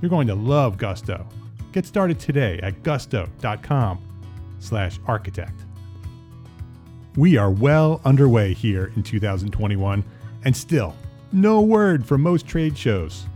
You're 0.00 0.10
going 0.10 0.26
to 0.28 0.34
love 0.34 0.78
Gusto. 0.78 1.26
Get 1.72 1.86
started 1.86 2.18
today 2.18 2.58
at 2.62 2.82
gusto.com 2.82 3.98
slash 4.58 4.98
architect. 5.06 5.64
We 7.16 7.36
are 7.36 7.50
well 7.50 8.00
underway 8.04 8.52
here 8.52 8.92
in 8.94 9.02
2021, 9.02 10.04
and 10.44 10.56
still, 10.56 10.94
no 11.32 11.60
word 11.60 12.06
from 12.06 12.22
most 12.22 12.46
trade 12.46 12.76
shows. 12.76 13.26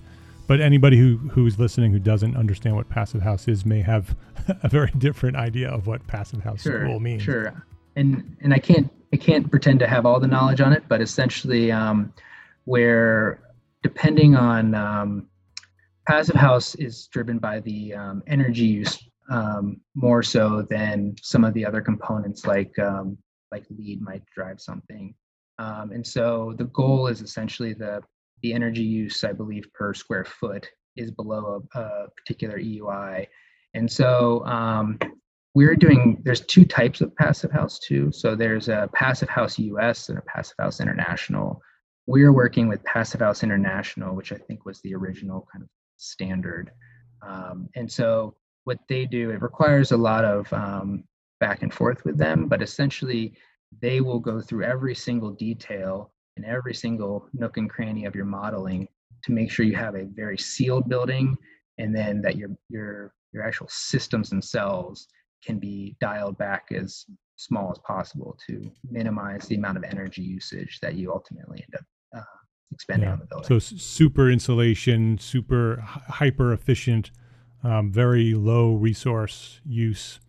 but 0.50 0.60
anybody 0.60 0.96
who 0.96 1.16
who's 1.30 1.60
listening 1.60 1.92
who 1.92 2.00
doesn't 2.00 2.36
understand 2.36 2.74
what 2.74 2.88
passive 2.88 3.22
house 3.22 3.46
is 3.46 3.64
may 3.64 3.80
have 3.82 4.16
a 4.64 4.68
very 4.68 4.90
different 4.98 5.36
idea 5.36 5.70
of 5.70 5.86
what 5.86 6.04
passive 6.08 6.42
house 6.42 6.62
sure, 6.62 6.84
school 6.86 6.98
means. 6.98 7.22
Sure. 7.22 7.64
And 7.94 8.36
and 8.40 8.52
I 8.52 8.58
can't 8.58 8.90
I 9.12 9.16
can't 9.16 9.48
pretend 9.48 9.78
to 9.78 9.86
have 9.86 10.06
all 10.06 10.18
the 10.18 10.26
knowledge 10.26 10.60
on 10.60 10.72
it, 10.72 10.82
but 10.88 11.00
essentially, 11.00 11.70
um, 11.70 12.12
where 12.64 13.54
depending 13.84 14.34
on 14.34 14.74
um, 14.74 15.28
passive 16.08 16.34
house 16.34 16.74
is 16.74 17.06
driven 17.12 17.38
by 17.38 17.60
the 17.60 17.94
um, 17.94 18.20
energy 18.26 18.66
use 18.66 18.98
um, 19.30 19.80
more 19.94 20.20
so 20.20 20.66
than 20.68 21.14
some 21.22 21.44
of 21.44 21.54
the 21.54 21.64
other 21.64 21.80
components 21.80 22.44
like 22.44 22.76
um, 22.80 23.16
like 23.52 23.66
LEED 23.70 24.02
might 24.02 24.24
drive 24.34 24.60
something. 24.60 25.14
Um, 25.60 25.92
and 25.92 26.04
so 26.04 26.54
the 26.58 26.64
goal 26.64 27.06
is 27.06 27.20
essentially 27.20 27.72
the 27.72 28.02
the 28.42 28.52
energy 28.52 28.82
use, 28.82 29.24
I 29.24 29.32
believe, 29.32 29.72
per 29.72 29.94
square 29.94 30.24
foot 30.24 30.68
is 30.96 31.10
below 31.10 31.62
a, 31.74 31.78
a 31.78 32.08
particular 32.16 32.58
EUI. 32.58 33.26
And 33.74 33.90
so 33.90 34.44
um, 34.46 34.98
we're 35.54 35.76
doing, 35.76 36.20
there's 36.24 36.40
two 36.40 36.64
types 36.64 37.00
of 37.00 37.14
passive 37.16 37.50
house 37.50 37.78
too. 37.78 38.10
So 38.12 38.34
there's 38.34 38.68
a 38.68 38.88
passive 38.94 39.28
house 39.28 39.58
US 39.58 40.08
and 40.08 40.18
a 40.18 40.22
passive 40.22 40.56
house 40.58 40.80
international. 40.80 41.60
We're 42.06 42.32
working 42.32 42.68
with 42.68 42.84
passive 42.84 43.20
house 43.20 43.42
international, 43.42 44.14
which 44.16 44.32
I 44.32 44.36
think 44.36 44.64
was 44.64 44.80
the 44.80 44.94
original 44.94 45.46
kind 45.52 45.62
of 45.62 45.68
standard. 45.96 46.70
Um, 47.26 47.68
and 47.76 47.90
so 47.90 48.34
what 48.64 48.78
they 48.88 49.06
do, 49.06 49.30
it 49.30 49.42
requires 49.42 49.92
a 49.92 49.96
lot 49.96 50.24
of 50.24 50.52
um, 50.52 51.04
back 51.40 51.62
and 51.62 51.72
forth 51.72 52.04
with 52.04 52.16
them, 52.16 52.46
but 52.46 52.62
essentially 52.62 53.34
they 53.80 54.00
will 54.00 54.18
go 54.18 54.40
through 54.40 54.64
every 54.64 54.94
single 54.94 55.30
detail 55.30 56.12
in 56.42 56.50
every 56.50 56.74
single 56.74 57.28
nook 57.32 57.56
and 57.56 57.68
cranny 57.68 58.04
of 58.04 58.14
your 58.14 58.24
modeling 58.24 58.88
to 59.24 59.32
make 59.32 59.50
sure 59.50 59.66
you 59.66 59.76
have 59.76 59.94
a 59.94 60.04
very 60.04 60.38
sealed 60.38 60.88
building 60.88 61.36
and 61.78 61.94
then 61.94 62.20
that 62.22 62.36
your 62.36 62.50
your 62.68 63.12
your 63.32 63.44
actual 63.44 63.68
systems 63.70 64.30
themselves 64.30 65.06
can 65.44 65.58
be 65.58 65.96
dialed 66.00 66.36
back 66.38 66.68
as 66.72 67.04
small 67.36 67.70
as 67.70 67.78
possible 67.86 68.36
to 68.46 68.70
minimize 68.90 69.46
the 69.46 69.54
amount 69.54 69.76
of 69.78 69.84
energy 69.84 70.22
usage 70.22 70.78
that 70.82 70.94
you 70.94 71.12
ultimately 71.12 71.64
end 71.64 71.74
up 71.74 71.84
uh, 72.18 72.36
expanding 72.72 73.08
Yeah. 73.08 73.14
on 73.14 73.18
the 73.20 73.26
building. 73.26 73.48
So 73.48 73.58
super 73.58 74.30
insulation, 74.30 75.16
super 75.18 75.80
hyper 75.80 76.52
efficient, 76.52 77.10
um, 77.62 77.90
very 77.92 78.34
low 78.34 78.74
resource 78.74 79.60
use. 79.64 80.20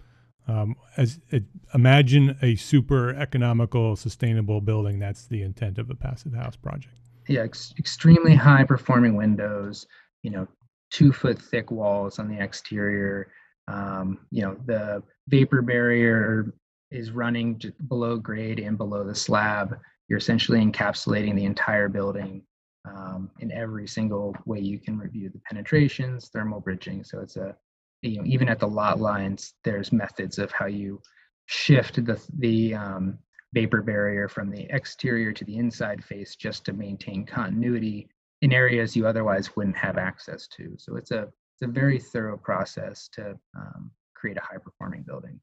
Um, 0.48 0.76
as 0.98 1.20
it, 1.30 1.44
imagine 1.74 2.38
a 2.42 2.56
super 2.56 3.12
economical, 3.16 3.96
sustainable 3.96 4.60
building. 4.60 5.00
That's 5.00 5.28
the 5.28 5.44
intent 5.44 5.78
of 5.78 5.90
a 5.90 5.96
passive 5.96 6.34
house 6.34 6.56
project. 6.56 6.96
yeah, 7.28 7.42
ex- 7.42 7.74
extremely 7.78 8.36
high 8.36 8.64
performing 8.64 9.16
windows, 9.16 9.88
you 10.24 10.32
know, 10.32 10.48
two 10.90 11.12
foot 11.12 11.40
thick 11.40 11.72
walls 11.72 12.20
on 12.20 12.28
the 12.28 12.42
exterior. 12.42 13.32
Um, 13.68 14.20
you 14.32 14.42
know, 14.42 14.58
the 14.66 15.04
vapor 15.30 15.62
barrier 15.62 16.54
is 16.90 17.12
running 17.12 17.62
below 17.88 18.18
grade 18.18 18.60
and 18.60 18.78
below 18.78 19.04
the 19.04 19.16
slab. 19.16 19.78
You're 20.10 20.18
essentially 20.18 20.60
encapsulating 20.60 21.36
the 21.36 21.46
entire 21.46 21.88
building 21.88 22.44
um, 22.86 23.30
in 23.40 23.52
every 23.52 23.88
single 23.88 24.36
way 24.46 24.60
you 24.60 24.80
can 24.80 24.98
review 24.98 25.30
the 25.30 25.40
penetrations, 25.50 26.30
thermal 26.30 26.60
bridging. 26.60 27.04
So 27.04 27.22
it's 27.22 27.38
a, 27.38 27.56
you 28.02 28.18
know, 28.18 28.24
even 28.26 28.50
at 28.50 28.60
the 28.60 28.68
lot 28.68 29.00
lines, 29.00 29.54
there's 29.64 29.92
methods 29.92 30.40
of 30.40 30.52
how 30.52 30.66
you 30.66 31.02
shift 31.46 32.04
the 32.06 32.20
the 32.40 32.74
um, 32.76 33.18
vapor 33.54 33.82
barrier 33.82 34.28
from 34.28 34.50
the 34.50 34.68
exterior 34.70 35.32
to 35.34 35.46
the 35.46 35.58
inside 35.58 36.04
face 36.04 36.36
just 36.36 36.66
to 36.66 36.74
maintain 36.74 37.26
continuity 37.26 38.10
in 38.42 38.54
areas 38.54 38.96
you 38.96 39.06
otherwise 39.06 39.56
wouldn't 39.56 39.78
have 39.78 39.98
access 39.98 40.48
to. 40.48 40.74
So 40.78 40.96
it's 40.96 41.12
a 41.12 41.24
it's 41.24 41.64
a 41.64 41.68
very 41.68 42.00
thorough 42.00 42.38
process 42.38 43.08
to 43.14 43.38
um, 43.56 43.92
create 44.16 44.38
a 44.38 44.42
high 44.42 44.58
performing 44.58 45.04
building. 45.04 45.40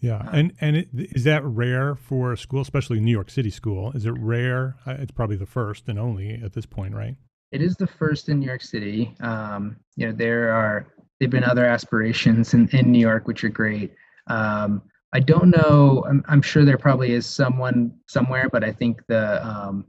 Yeah, 0.00 0.18
Uh, 0.18 0.30
and 0.32 0.52
and 0.60 0.76
it, 0.76 0.88
is 0.92 1.24
that 1.24 1.42
rare 1.44 1.94
for 1.94 2.32
a 2.32 2.38
school, 2.38 2.60
especially 2.60 3.00
New 3.00 3.10
York 3.12 3.30
City 3.30 3.50
school? 3.50 3.92
Is 3.92 4.04
it 4.04 4.14
rare? 4.18 4.76
Uh, 4.86 4.96
It's 4.98 5.10
probably 5.10 5.36
the 5.36 5.46
first 5.46 5.88
and 5.88 5.98
only 5.98 6.34
at 6.34 6.52
this 6.52 6.66
point, 6.66 6.94
right? 6.94 7.16
It 7.50 7.62
is 7.62 7.76
the 7.76 7.86
first 7.86 8.28
in 8.28 8.40
New 8.40 8.46
York 8.46 8.62
City. 8.62 9.14
Um, 9.20 9.76
you 9.96 10.06
know 10.06 10.12
there 10.12 10.52
are 10.52 10.86
there've 11.18 11.30
been 11.30 11.44
other 11.44 11.64
aspirations 11.64 12.54
in, 12.54 12.68
in 12.70 12.92
New 12.92 12.98
York 12.98 13.26
which 13.26 13.44
are 13.44 13.48
great. 13.48 13.92
Um, 14.28 14.82
I 15.12 15.20
don't 15.20 15.50
know. 15.50 16.04
I'm, 16.08 16.24
I'm 16.28 16.42
sure 16.42 16.64
there 16.64 16.76
probably 16.76 17.12
is 17.12 17.26
someone 17.26 17.94
somewhere, 18.06 18.48
but 18.50 18.62
I 18.64 18.72
think 18.72 19.00
the 19.06 19.44
um, 19.46 19.86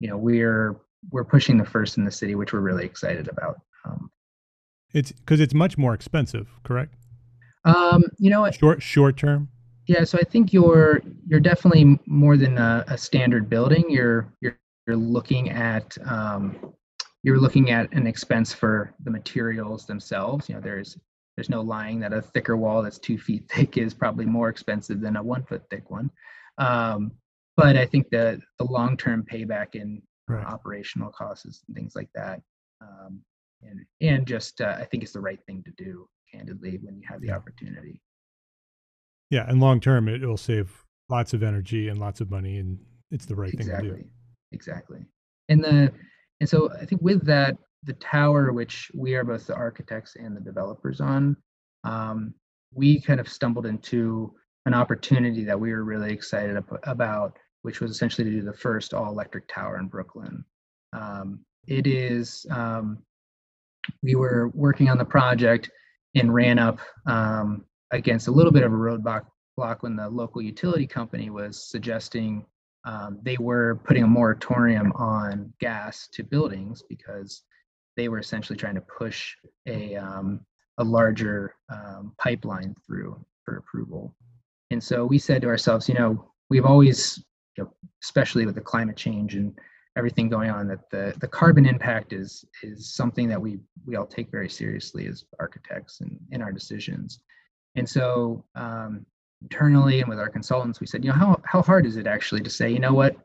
you 0.00 0.08
know 0.08 0.16
we're 0.18 0.76
we're 1.10 1.24
pushing 1.24 1.56
the 1.56 1.64
first 1.64 1.96
in 1.98 2.04
the 2.04 2.10
city, 2.10 2.34
which 2.34 2.52
we're 2.52 2.60
really 2.60 2.84
excited 2.84 3.28
about. 3.28 3.60
Um, 3.84 4.10
It's 4.92 5.12
because 5.12 5.40
it's 5.40 5.54
much 5.54 5.78
more 5.78 5.94
expensive, 5.94 6.48
correct? 6.64 6.94
um, 7.64 8.02
you 8.18 8.30
know, 8.30 8.50
Short 8.50 8.82
short 8.82 9.16
term. 9.16 9.48
Yeah, 9.86 10.04
so 10.04 10.18
I 10.18 10.24
think 10.24 10.52
you're 10.52 11.00
you're 11.28 11.40
definitely 11.40 11.98
more 12.06 12.36
than 12.36 12.58
a, 12.58 12.84
a 12.88 12.98
standard 12.98 13.48
building. 13.48 13.84
You're 13.88 14.32
you're 14.40 14.58
you're 14.86 14.96
looking 14.96 15.50
at 15.50 15.96
um, 16.10 16.56
you're 17.26 17.40
looking 17.40 17.72
at 17.72 17.92
an 17.92 18.06
expense 18.06 18.52
for 18.52 18.94
the 19.02 19.10
materials 19.10 19.84
themselves. 19.84 20.48
You 20.48 20.54
know, 20.54 20.60
there's 20.60 20.96
there's 21.36 21.50
no 21.50 21.60
lying 21.60 21.98
that 22.00 22.12
a 22.12 22.22
thicker 22.22 22.56
wall 22.56 22.82
that's 22.82 23.00
two 23.00 23.18
feet 23.18 23.48
thick 23.50 23.76
is 23.76 23.92
probably 23.92 24.24
more 24.24 24.48
expensive 24.48 25.00
than 25.00 25.16
a 25.16 25.22
one 25.22 25.42
foot 25.42 25.64
thick 25.68 25.90
one. 25.90 26.08
Um, 26.58 27.10
but 27.56 27.76
I 27.76 27.84
think 27.84 28.10
the 28.10 28.40
the 28.58 28.64
long 28.64 28.96
term 28.96 29.26
payback 29.30 29.74
in 29.74 30.00
Right. 30.28 30.44
operational 30.44 31.12
costs 31.12 31.62
and 31.68 31.76
things 31.76 31.94
like 31.94 32.08
that, 32.16 32.40
um, 32.80 33.20
and 33.62 33.86
and 34.00 34.26
just 34.26 34.60
uh, 34.60 34.74
I 34.76 34.84
think 34.84 35.04
it's 35.04 35.12
the 35.12 35.20
right 35.20 35.38
thing 35.46 35.62
to 35.62 35.84
do. 35.84 36.08
Candidly, 36.34 36.80
when 36.82 36.96
you 36.96 37.06
have 37.08 37.20
the 37.20 37.30
opportunity. 37.30 38.00
Yeah, 39.30 39.48
and 39.48 39.60
long 39.60 39.78
term, 39.78 40.08
it 40.08 40.22
will 40.22 40.36
save 40.36 40.84
lots 41.08 41.32
of 41.32 41.44
energy 41.44 41.88
and 41.88 42.00
lots 42.00 42.20
of 42.20 42.28
money, 42.28 42.58
and 42.58 42.76
it's 43.12 43.24
the 43.24 43.36
right 43.36 43.52
thing 43.52 43.66
to 43.66 43.72
exactly 43.72 44.02
do. 44.02 44.08
exactly 44.50 45.06
and 45.48 45.62
the 45.62 45.92
and 46.40 46.48
so 46.48 46.70
i 46.80 46.84
think 46.84 47.00
with 47.02 47.24
that 47.24 47.56
the 47.84 47.94
tower 47.94 48.52
which 48.52 48.90
we 48.94 49.14
are 49.14 49.24
both 49.24 49.46
the 49.46 49.54
architects 49.54 50.16
and 50.16 50.36
the 50.36 50.40
developers 50.40 51.00
on 51.00 51.36
um, 51.84 52.34
we 52.74 53.00
kind 53.00 53.20
of 53.20 53.28
stumbled 53.28 53.66
into 53.66 54.34
an 54.66 54.74
opportunity 54.74 55.44
that 55.44 55.58
we 55.58 55.70
were 55.72 55.84
really 55.84 56.12
excited 56.12 56.62
about 56.84 57.38
which 57.66 57.80
was 57.80 57.90
essentially 57.90 58.30
to 58.30 58.36
do 58.36 58.42
the 58.42 58.52
first 58.52 58.94
all 58.94 59.10
electric 59.10 59.48
tower 59.48 59.78
in 59.78 59.88
brooklyn. 59.88 60.44
Um, 60.92 61.40
it 61.66 61.88
is 61.88 62.46
um, 62.48 62.98
we 64.04 64.14
were 64.14 64.52
working 64.54 64.88
on 64.88 64.98
the 64.98 65.04
project 65.04 65.68
and 66.14 66.32
ran 66.32 66.60
up 66.60 66.78
um, 67.06 67.64
against 67.90 68.28
a 68.28 68.30
little 68.30 68.52
bit 68.52 68.62
of 68.62 68.72
a 68.72 68.76
roadblock 68.76 69.26
block 69.56 69.82
when 69.82 69.96
the 69.96 70.08
local 70.08 70.40
utility 70.40 70.86
company 70.86 71.28
was 71.28 71.68
suggesting 71.68 72.46
um, 72.86 73.18
they 73.22 73.36
were 73.38 73.80
putting 73.84 74.04
a 74.04 74.08
moratorium 74.08 74.92
on 74.92 75.52
gas 75.60 76.08
to 76.12 76.22
buildings 76.22 76.82
because 76.88 77.42
they 77.96 78.08
were 78.08 78.20
essentially 78.20 78.56
trying 78.56 78.76
to 78.76 78.84
push 78.98 79.34
a 79.66 79.96
um, 79.96 80.40
a 80.78 80.84
larger 80.84 81.54
um, 81.72 82.12
pipeline 82.18 82.74
through 82.86 83.18
for 83.44 83.56
approval. 83.56 84.14
And 84.70 84.82
so 84.82 85.04
we 85.04 85.18
said 85.18 85.42
to 85.42 85.48
ourselves, 85.48 85.88
you 85.88 85.94
know, 85.94 86.32
we've 86.50 86.64
always, 86.64 87.24
you 87.56 87.64
know, 87.64 87.72
especially 88.02 88.46
with 88.46 88.54
the 88.54 88.60
climate 88.60 88.96
change 88.96 89.34
and 89.34 89.58
everything 89.96 90.28
going 90.28 90.50
on, 90.50 90.68
that 90.68 90.88
the 90.90 91.14
the 91.20 91.28
carbon 91.28 91.66
impact 91.66 92.12
is 92.12 92.44
is 92.62 92.94
something 92.94 93.28
that 93.28 93.40
we 93.40 93.58
we 93.84 93.96
all 93.96 94.06
take 94.06 94.30
very 94.30 94.48
seriously 94.48 95.08
as 95.08 95.24
architects 95.40 96.00
and 96.02 96.18
in 96.30 96.40
our 96.40 96.52
decisions. 96.52 97.20
And 97.74 97.88
so 97.88 98.44
um, 98.54 99.04
internally 99.42 100.00
and 100.00 100.08
with 100.08 100.18
our 100.18 100.28
consultants, 100.28 100.80
we 100.80 100.86
said, 100.86 101.04
you 101.04 101.10
know, 101.10 101.16
how 101.16 101.40
how 101.44 101.62
hard 101.62 101.86
is 101.86 101.96
it 101.96 102.06
actually 102.06 102.40
to 102.42 102.50
say, 102.50 102.70
you 102.70 102.78
know 102.78 102.94
what, 102.94 103.16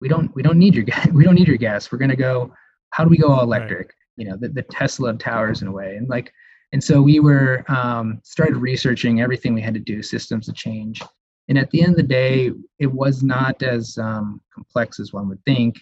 we 0.00 0.08
don't 0.08 0.34
we 0.34 0.42
don't 0.42 0.58
need 0.58 0.74
your 0.74 0.84
gas, 0.92 1.08
we 1.08 1.24
don't 1.24 1.34
need 1.34 1.48
your 1.48 1.56
gas. 1.56 1.90
We're 1.90 1.98
gonna 1.98 2.16
go. 2.16 2.52
How 2.90 3.02
do 3.02 3.10
we 3.10 3.18
go 3.18 3.28
all 3.28 3.42
electric? 3.42 3.92
You 4.16 4.26
know, 4.28 4.36
the, 4.36 4.48
the 4.48 4.62
Tesla 4.62 5.10
of 5.10 5.18
towers 5.18 5.62
in 5.62 5.68
a 5.68 5.72
way, 5.72 5.96
and 5.96 6.08
like, 6.08 6.32
and 6.72 6.82
so 6.82 7.02
we 7.02 7.18
were 7.18 7.64
um, 7.68 8.20
started 8.22 8.56
researching 8.56 9.20
everything 9.20 9.54
we 9.54 9.60
had 9.60 9.74
to 9.74 9.80
do, 9.80 10.02
systems 10.02 10.46
to 10.46 10.52
change. 10.52 11.02
And 11.48 11.58
at 11.58 11.70
the 11.70 11.82
end 11.82 11.90
of 11.90 11.96
the 11.96 12.02
day, 12.04 12.52
it 12.78 12.86
was 12.86 13.22
not 13.22 13.62
as 13.62 13.98
um, 13.98 14.40
complex 14.52 14.98
as 14.98 15.12
one 15.12 15.28
would 15.28 15.44
think. 15.44 15.76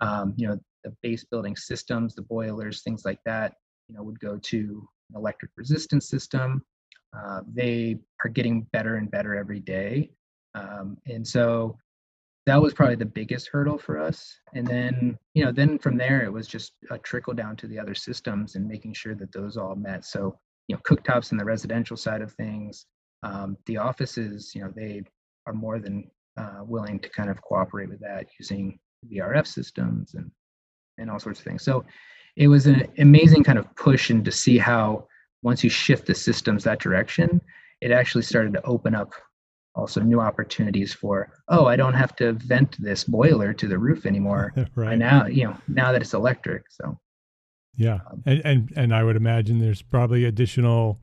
Um, 0.00 0.34
you 0.36 0.46
know, 0.46 0.60
the 0.84 0.94
base 1.02 1.24
building 1.24 1.56
systems, 1.56 2.14
the 2.14 2.22
boilers, 2.22 2.82
things 2.82 3.04
like 3.04 3.18
that, 3.24 3.54
you 3.88 3.96
know, 3.96 4.02
would 4.02 4.20
go 4.20 4.38
to 4.38 4.88
an 5.10 5.16
electric 5.16 5.50
resistance 5.56 6.08
system. 6.08 6.62
Uh, 7.16 7.40
they 7.52 7.96
are 8.24 8.30
getting 8.30 8.62
better 8.72 8.96
and 8.96 9.10
better 9.10 9.36
every 9.36 9.60
day. 9.60 10.10
Um, 10.54 10.98
and 11.06 11.26
so 11.26 11.78
that 12.46 12.60
was 12.60 12.72
probably 12.72 12.96
the 12.96 13.04
biggest 13.04 13.48
hurdle 13.52 13.78
for 13.78 13.98
us. 13.98 14.34
And 14.54 14.66
then, 14.66 15.18
you 15.34 15.44
know, 15.44 15.52
then 15.52 15.78
from 15.78 15.96
there, 15.96 16.22
it 16.22 16.32
was 16.32 16.46
just 16.46 16.72
a 16.90 16.98
trickle 16.98 17.34
down 17.34 17.56
to 17.56 17.66
the 17.66 17.78
other 17.78 17.94
systems 17.94 18.54
and 18.54 18.66
making 18.66 18.94
sure 18.94 19.14
that 19.16 19.32
those 19.32 19.56
all 19.56 19.74
met. 19.74 20.04
So, 20.04 20.38
you 20.66 20.74
know, 20.74 20.80
cooktops 20.82 21.32
in 21.32 21.38
the 21.38 21.44
residential 21.44 21.96
side 21.96 22.22
of 22.22 22.32
things, 22.32 22.86
um, 23.22 23.56
the 23.66 23.76
offices, 23.76 24.52
you 24.54 24.62
know, 24.62 24.72
they 24.74 25.02
are 25.46 25.52
more 25.52 25.78
than 25.78 26.10
uh, 26.38 26.60
willing 26.62 27.00
to 27.00 27.08
kind 27.10 27.28
of 27.30 27.42
cooperate 27.42 27.88
with 27.88 28.00
that 28.00 28.26
using 28.38 28.78
VRF 29.12 29.46
systems 29.46 30.14
and 30.14 30.30
and 30.98 31.10
all 31.10 31.18
sorts 31.18 31.38
of 31.38 31.44
things. 31.44 31.62
So 31.62 31.84
it 32.36 32.48
was 32.48 32.66
an 32.66 32.86
amazing 32.98 33.44
kind 33.44 33.58
of 33.58 33.74
push 33.76 34.10
and 34.10 34.24
to 34.24 34.32
see 34.32 34.58
how 34.58 35.06
once 35.42 35.62
you 35.62 35.70
shift 35.70 36.06
the 36.06 36.14
systems 36.14 36.64
that 36.64 36.80
direction, 36.80 37.40
it 37.80 37.90
actually 37.90 38.22
started 38.22 38.52
to 38.54 38.62
open 38.64 38.94
up 38.94 39.12
also 39.74 40.00
new 40.00 40.20
opportunities 40.20 40.92
for, 40.92 41.30
oh, 41.48 41.66
I 41.66 41.76
don't 41.76 41.94
have 41.94 42.16
to 42.16 42.32
vent 42.32 42.76
this 42.82 43.04
boiler 43.04 43.52
to 43.54 43.68
the 43.68 43.78
roof 43.78 44.06
anymore. 44.06 44.52
Right. 44.74 44.98
now, 44.98 45.26
you 45.26 45.44
know, 45.44 45.56
now 45.68 45.92
that 45.92 46.02
it's 46.02 46.14
electric. 46.14 46.64
So 46.70 46.98
Yeah, 47.76 48.00
Um, 48.10 48.22
and, 48.26 48.42
and 48.44 48.72
and 48.76 48.94
I 48.94 49.02
would 49.04 49.16
imagine 49.16 49.58
there's 49.58 49.82
probably 49.82 50.24
additional 50.24 51.00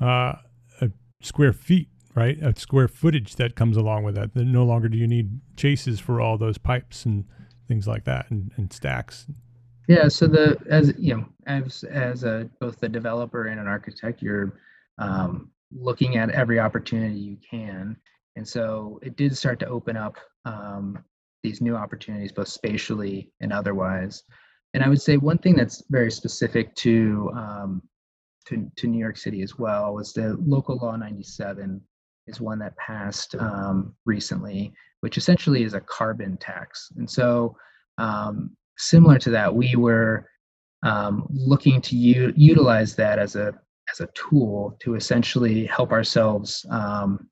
uh, 0.00 0.34
uh, 0.80 0.88
square 1.20 1.52
feet, 1.52 1.88
right? 2.14 2.38
A 2.42 2.58
square 2.58 2.88
footage 2.88 3.36
that 3.36 3.56
comes 3.56 3.76
along 3.76 4.04
with 4.04 4.14
that. 4.14 4.34
Then 4.34 4.52
no 4.52 4.64
longer 4.64 4.88
do 4.88 4.96
you 4.98 5.06
need 5.06 5.40
chases 5.56 6.00
for 6.00 6.20
all 6.20 6.38
those 6.38 6.58
pipes 6.58 7.04
and 7.04 7.24
things 7.68 7.86
like 7.86 8.04
that, 8.04 8.30
and, 8.30 8.52
and 8.56 8.72
stacks. 8.72 9.26
Yeah, 9.90 10.06
so 10.06 10.28
the 10.28 10.56
as 10.70 10.94
you 10.98 11.16
know, 11.16 11.26
as 11.48 11.82
as 11.82 12.22
a 12.22 12.48
both 12.60 12.78
the 12.78 12.88
developer 12.88 13.46
and 13.46 13.58
an 13.58 13.66
architect, 13.66 14.22
you're 14.22 14.60
um, 14.98 15.50
looking 15.72 16.16
at 16.16 16.30
every 16.30 16.60
opportunity 16.60 17.18
you 17.18 17.36
can, 17.38 17.96
and 18.36 18.46
so 18.46 19.00
it 19.02 19.16
did 19.16 19.36
start 19.36 19.58
to 19.58 19.66
open 19.66 19.96
up 19.96 20.16
um, 20.44 20.96
these 21.42 21.60
new 21.60 21.74
opportunities, 21.74 22.30
both 22.30 22.46
spatially 22.46 23.32
and 23.40 23.52
otherwise. 23.52 24.22
And 24.74 24.84
I 24.84 24.88
would 24.88 25.02
say 25.02 25.16
one 25.16 25.38
thing 25.38 25.56
that's 25.56 25.82
very 25.90 26.12
specific 26.12 26.72
to 26.76 27.32
um, 27.34 27.82
to, 28.46 28.70
to 28.76 28.86
New 28.86 29.00
York 29.00 29.16
City 29.16 29.42
as 29.42 29.58
well 29.58 29.92
was 29.92 30.12
the 30.12 30.36
local 30.38 30.76
law 30.76 30.94
97 30.94 31.80
is 32.28 32.40
one 32.40 32.60
that 32.60 32.76
passed 32.76 33.34
um, 33.40 33.92
recently, 34.06 34.72
which 35.00 35.18
essentially 35.18 35.64
is 35.64 35.74
a 35.74 35.80
carbon 35.80 36.36
tax. 36.36 36.92
And 36.96 37.10
so, 37.10 37.56
um, 37.98 38.56
similar 38.80 39.18
to 39.18 39.30
that, 39.30 39.54
we 39.54 39.74
were 39.76 40.26
um, 40.82 41.26
looking 41.30 41.80
to 41.82 41.96
u- 41.96 42.32
utilize 42.36 42.96
that 42.96 43.18
as 43.18 43.36
a 43.36 43.54
as 43.92 44.00
a 44.00 44.08
tool 44.14 44.76
to 44.80 44.94
essentially 44.94 45.66
help 45.66 45.90
ourselves, 45.90 46.64
um, 46.70 47.28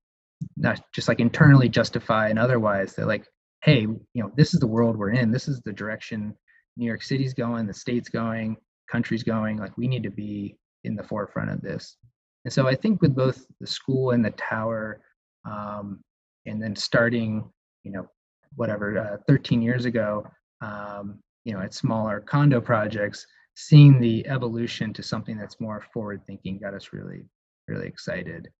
not 0.56 0.80
just 0.92 1.06
like 1.08 1.20
internally 1.20 1.68
justify 1.68 2.28
and 2.28 2.38
otherwise 2.38 2.94
that 2.94 3.06
like, 3.06 3.26
hey, 3.62 3.82
you 3.82 4.00
know, 4.14 4.32
this 4.36 4.54
is 4.54 4.60
the 4.60 4.66
world 4.66 4.96
we're 4.96 5.10
in. 5.10 5.30
This 5.30 5.46
is 5.46 5.60
the 5.60 5.72
direction 5.72 6.34
New 6.76 6.86
York 6.86 7.02
City's 7.02 7.32
going, 7.32 7.66
the 7.66 7.74
state's 7.74 8.08
going, 8.08 8.56
country's 8.90 9.22
going. 9.22 9.58
Like 9.58 9.76
we 9.76 9.86
need 9.86 10.02
to 10.02 10.10
be 10.10 10.56
in 10.84 10.96
the 10.96 11.02
forefront 11.02 11.50
of 11.50 11.60
this. 11.60 11.96
And 12.44 12.52
so 12.52 12.66
I 12.66 12.74
think 12.74 13.02
with 13.02 13.14
both 13.14 13.46
the 13.60 13.66
school 13.66 14.10
and 14.10 14.24
the 14.24 14.30
tower, 14.32 15.00
um, 15.44 16.00
and 16.46 16.62
then 16.62 16.74
starting, 16.74 17.50
you 17.84 17.92
know, 17.92 18.08
whatever, 18.56 18.98
uh, 18.98 19.16
13 19.26 19.60
years 19.60 19.84
ago, 19.84 20.26
um, 20.60 21.20
you 21.48 21.54
know, 21.54 21.60
at 21.60 21.72
smaller 21.72 22.20
condo 22.20 22.60
projects, 22.60 23.26
seeing 23.54 23.98
the 23.98 24.26
evolution 24.28 24.92
to 24.92 25.02
something 25.02 25.38
that's 25.38 25.58
more 25.60 25.82
forward 25.94 26.20
thinking 26.26 26.58
got 26.58 26.74
us 26.74 26.92
really, 26.92 27.24
really 27.68 27.86
excited. 27.86 28.50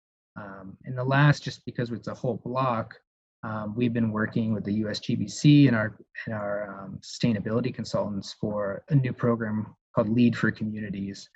Um, 0.41 0.75
in 0.87 0.95
the 0.95 1.05
last, 1.05 1.43
just 1.43 1.67
because 1.67 1.93
it's 1.93 2.09
a 2.09 2.15
whole 2.15 2.41
block, 2.43 2.95
um, 3.43 3.75
we've 3.77 3.93
been 3.93 4.11
working 4.11 4.55
with 4.55 4.65
the 4.65 4.81
USGBC 4.85 5.69
and 5.69 5.77
our 5.77 5.99
and 6.25 6.35
our 6.35 6.83
um, 6.83 6.99
sustainability 7.03 7.75
consultants 7.75 8.35
for 8.41 8.83
a 8.89 8.95
new 8.95 9.13
program 9.13 9.67
called 9.95 10.09
LEED 10.09 10.35
for 10.35 10.51
Communities. 10.51 11.29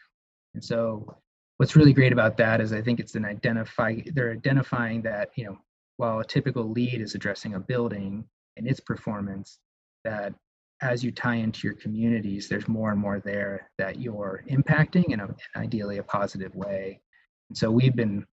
And 0.55 0.65
so, 0.65 1.15
what's 1.59 1.77
really 1.77 1.93
great 1.93 2.13
about 2.13 2.39
that 2.39 2.63
is 2.63 2.73
I 2.73 2.81
think 2.81 2.99
it's 2.99 3.15
an 3.15 3.27
identify 3.27 3.97
they're 4.15 4.33
identifying 4.33 5.03
that 5.03 5.29
you 5.37 5.45
know 5.45 5.59
while 5.99 6.21
a 6.21 6.25
typical 6.25 6.71
LEED 6.71 7.03
is 7.03 7.15
addressing 7.15 7.55
a 7.55 7.61
building 7.61 8.25
and 8.57 8.67
its 8.67 8.81
performance, 8.81 9.59
that 10.05 10.33
as 10.83 11.05
you 11.05 11.13
tie 11.13 11.37
into 11.37 11.67
your 11.67 11.77
communities, 11.77 12.49
there's 12.49 12.67
more 12.69 12.91
and 12.91 13.01
more 13.01 13.21
there 13.21 13.71
that 13.79 14.01
you're 14.01 14.45
impacting 14.51 15.05
in, 15.13 15.21
a, 15.21 15.29
ideally 15.57 15.99
a 15.99 16.03
positive 16.03 16.55
way. 16.55 17.01
And 17.49 17.57
so 17.57 17.71
we've 17.71 17.95
been 17.95 18.27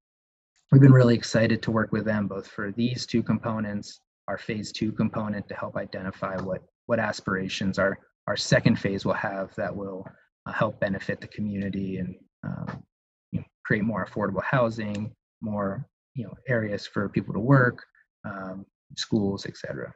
we've 0.71 0.81
been 0.81 0.91
really 0.91 1.15
excited 1.15 1.62
to 1.63 1.71
work 1.71 1.91
with 1.91 2.05
them 2.05 2.27
both 2.27 2.47
for 2.47 2.71
these 2.71 3.05
two 3.05 3.23
components, 3.23 4.01
our 4.27 4.38
phase 4.38 4.71
two 4.71 4.91
component 4.91 5.47
to 5.47 5.55
help 5.55 5.77
identify 5.77 6.38
what 6.41 6.63
what 6.88 6.99
aspirations 6.99 7.77
our 7.77 7.99
our 8.27 8.35
second 8.35 8.79
phase 8.79 9.05
will 9.05 9.13
have 9.13 9.53
that 9.55 9.75
will 9.75 10.05
uh, 10.45 10.51
help 10.51 10.79
benefit 10.79 11.21
the 11.21 11.27
community 11.27 11.97
and 11.97 12.15
um, 12.43 12.83
you 13.31 13.39
know, 13.39 13.45
create 13.65 13.83
more 13.83 14.05
affordable 14.05 14.43
housing, 14.43 15.12
more 15.41 15.85
you 16.15 16.25
know 16.25 16.33
areas 16.47 16.88
for 16.88 17.09
people 17.09 17.33
to 17.33 17.39
work, 17.39 17.83
um, 18.25 18.65
schools, 18.97 19.45
etc. 19.45 19.93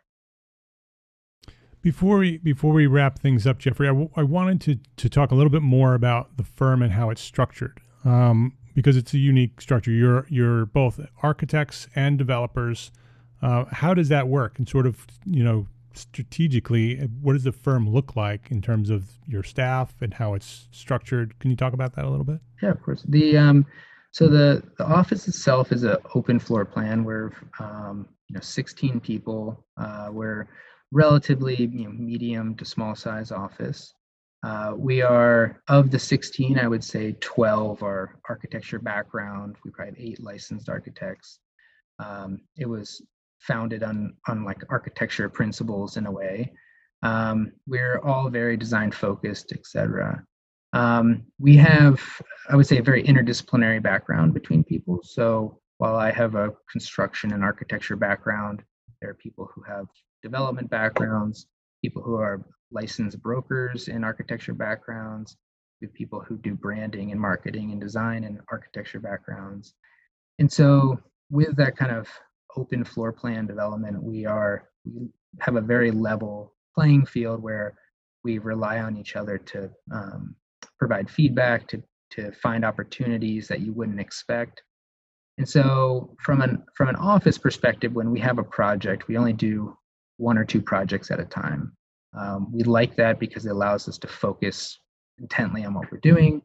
Before 1.84 2.18
we 2.18 2.38
before 2.38 2.74
we 2.74 2.88
wrap 2.88 3.20
things 3.20 3.46
up, 3.46 3.60
Jeffrey, 3.60 3.88
I, 3.88 3.92
w- 3.92 4.10
I 4.16 4.24
wanted 4.24 4.60
to 4.62 4.80
to 4.98 5.10
talk 5.10 5.32
a 5.32 5.36
little 5.36 5.52
bit 5.52 5.62
more 5.62 5.94
about 5.94 6.38
the 6.38 6.44
firm 6.44 6.82
and 6.82 6.94
how 6.94 7.12
it's 7.12 7.22
structured. 7.22 7.80
Um, 8.04 8.54
because 8.74 8.98
it's 8.98 9.14
a 9.14 9.18
unique 9.18 9.62
structure. 9.62 9.92
You're 9.92 10.26
you're 10.30 10.66
both 10.66 11.00
architects 11.22 11.88
and 11.96 12.18
developers. 12.18 12.92
Uh, 13.42 13.66
how 13.72 13.94
does 13.94 14.10
that 14.10 14.28
work? 14.28 14.58
And 14.58 14.68
sort 14.68 14.88
of 14.88 15.06
you 15.26 15.44
know 15.44 15.68
strategically, 15.94 16.98
what 17.22 17.34
does 17.34 17.44
the 17.44 17.52
firm 17.52 17.88
look 17.90 18.16
like 18.16 18.50
in 18.50 18.62
terms 18.62 18.90
of 18.90 19.12
your 19.28 19.44
staff 19.44 19.94
and 20.02 20.14
how 20.14 20.34
it's 20.34 20.68
structured? 20.72 21.38
Can 21.40 21.52
you 21.52 21.58
talk 21.58 21.74
about 21.74 21.96
that 21.96 22.06
a 22.06 22.10
little 22.10 22.26
bit? 22.26 22.40
Yeah, 22.62 22.72
of 22.72 22.82
course. 22.82 23.04
The 23.08 23.38
um, 23.38 23.66
so 24.12 24.28
the 24.28 24.64
the 24.78 24.86
office 24.86 25.28
itself 25.28 25.72
is 25.72 25.84
an 25.84 25.98
open 26.16 26.40
floor 26.40 26.66
plan. 26.66 27.04
We're 27.04 27.32
um, 27.60 28.08
you 28.30 28.36
know 28.36 28.42
16 28.42 29.00
people. 29.02 29.66
Uh, 29.78 30.10
we're 30.12 30.48
relatively 30.94 31.56
you 31.56 31.86
know, 31.86 31.92
medium 31.92 32.56
to 32.56 32.66
small 32.66 32.96
size 32.96 33.32
office. 33.32 33.94
Uh, 34.44 34.74
we 34.78 35.02
are 35.02 35.62
of 35.70 35.90
the 35.90 36.00
16, 36.00 36.60
I 36.60 36.68
would 36.68 36.84
say 36.84 37.16
12 37.20 37.82
are 37.82 38.20
architecture 38.30 38.80
background. 38.80 39.56
We 39.64 39.72
probably 39.72 39.96
have 39.96 40.06
eight 40.06 40.24
licensed 40.24 40.70
architects. 40.70 41.40
Um, 42.00 42.42
it 42.58 42.68
was 42.68 43.02
founded 43.40 43.84
on 43.84 44.16
on 44.28 44.46
like 44.46 44.64
architecture 44.70 45.30
principles 45.30 45.98
in 45.98 46.06
a 46.06 46.12
way. 46.12 46.54
Um, 47.04 47.52
we're 47.68 48.00
all 48.00 48.30
very 48.30 48.56
design 48.58 48.92
focused, 48.92 49.52
etc. 49.52 50.24
Um, 50.74 51.26
we 51.40 51.56
have, 51.58 52.02
I 52.50 52.56
would 52.56 52.66
say, 52.66 52.78
a 52.80 52.84
very 52.84 53.04
interdisciplinary 53.04 53.82
background 53.82 54.34
between 54.34 54.64
people. 54.64 55.02
So 55.04 55.60
while 55.78 55.96
I 55.96 56.12
have 56.12 56.36
a 56.36 56.54
construction 56.72 57.34
and 57.34 57.44
architecture 57.44 57.96
background, 57.96 58.64
there 59.02 59.12
are 59.12 59.16
people 59.16 59.50
who 59.54 59.62
have 59.64 59.88
development 60.24 60.70
backgrounds, 60.70 61.48
people 61.84 62.02
who 62.02 62.16
are 62.16 62.46
licensed 62.72 63.22
brokers 63.22 63.88
in 63.88 64.04
architecture 64.04 64.54
backgrounds, 64.54 65.38
have 65.84 65.94
people 65.94 66.22
who 66.22 66.38
do 66.38 66.56
branding 66.56 67.12
and 67.12 67.20
marketing 67.20 67.72
and 67.72 67.82
design 67.82 68.24
and 68.24 68.40
architecture 68.52 69.00
backgrounds. 69.00 69.74
And 70.40 70.52
so 70.52 71.00
with 71.30 71.56
that 71.58 71.78
kind 71.78 71.92
of 71.92 72.08
open 72.56 72.84
floor 72.84 73.12
plan 73.12 73.46
development, 73.46 74.02
we 74.02 74.26
are 74.26 74.70
we 74.86 75.10
have 75.40 75.56
a 75.56 75.62
very 75.62 75.92
level 75.92 76.54
playing 76.76 77.06
field 77.06 77.42
where 77.42 77.76
we 78.24 78.38
rely 78.40 78.80
on 78.80 78.98
each 78.98 79.16
other 79.16 79.38
to 79.38 79.70
um, 79.92 80.36
provide 80.80 81.10
feedback, 81.10 81.68
to 81.68 81.84
to 82.12 82.32
find 82.32 82.64
opportunities 82.64 83.48
that 83.48 83.62
you 83.62 83.74
wouldn't 83.74 84.00
expect. 84.00 84.62
And 85.38 85.50
so 85.50 86.16
from 86.20 86.42
an 86.42 86.64
from 86.76 86.90
an 86.90 86.96
office 86.96 87.38
perspective, 87.38 87.94
when 87.94 88.12
we 88.12 88.20
have 88.20 88.40
a 88.40 88.44
project, 88.44 89.08
we 89.08 89.18
only 89.18 89.34
do 89.34 89.76
one 90.18 90.38
or 90.38 90.46
two 90.46 90.62
projects 90.62 91.12
at 91.12 91.20
a 91.20 91.26
time. 91.26 91.76
Um, 92.18 92.52
we 92.52 92.64
like 92.64 92.96
that 92.98 93.20
because 93.20 93.46
it 93.46 93.50
allows 93.50 93.88
us 93.88 93.98
to 94.00 94.08
focus 94.08 94.80
intently 95.20 95.66
on 95.66 95.74
what 95.74 95.92
we're 95.92 96.00
doing. 96.00 96.42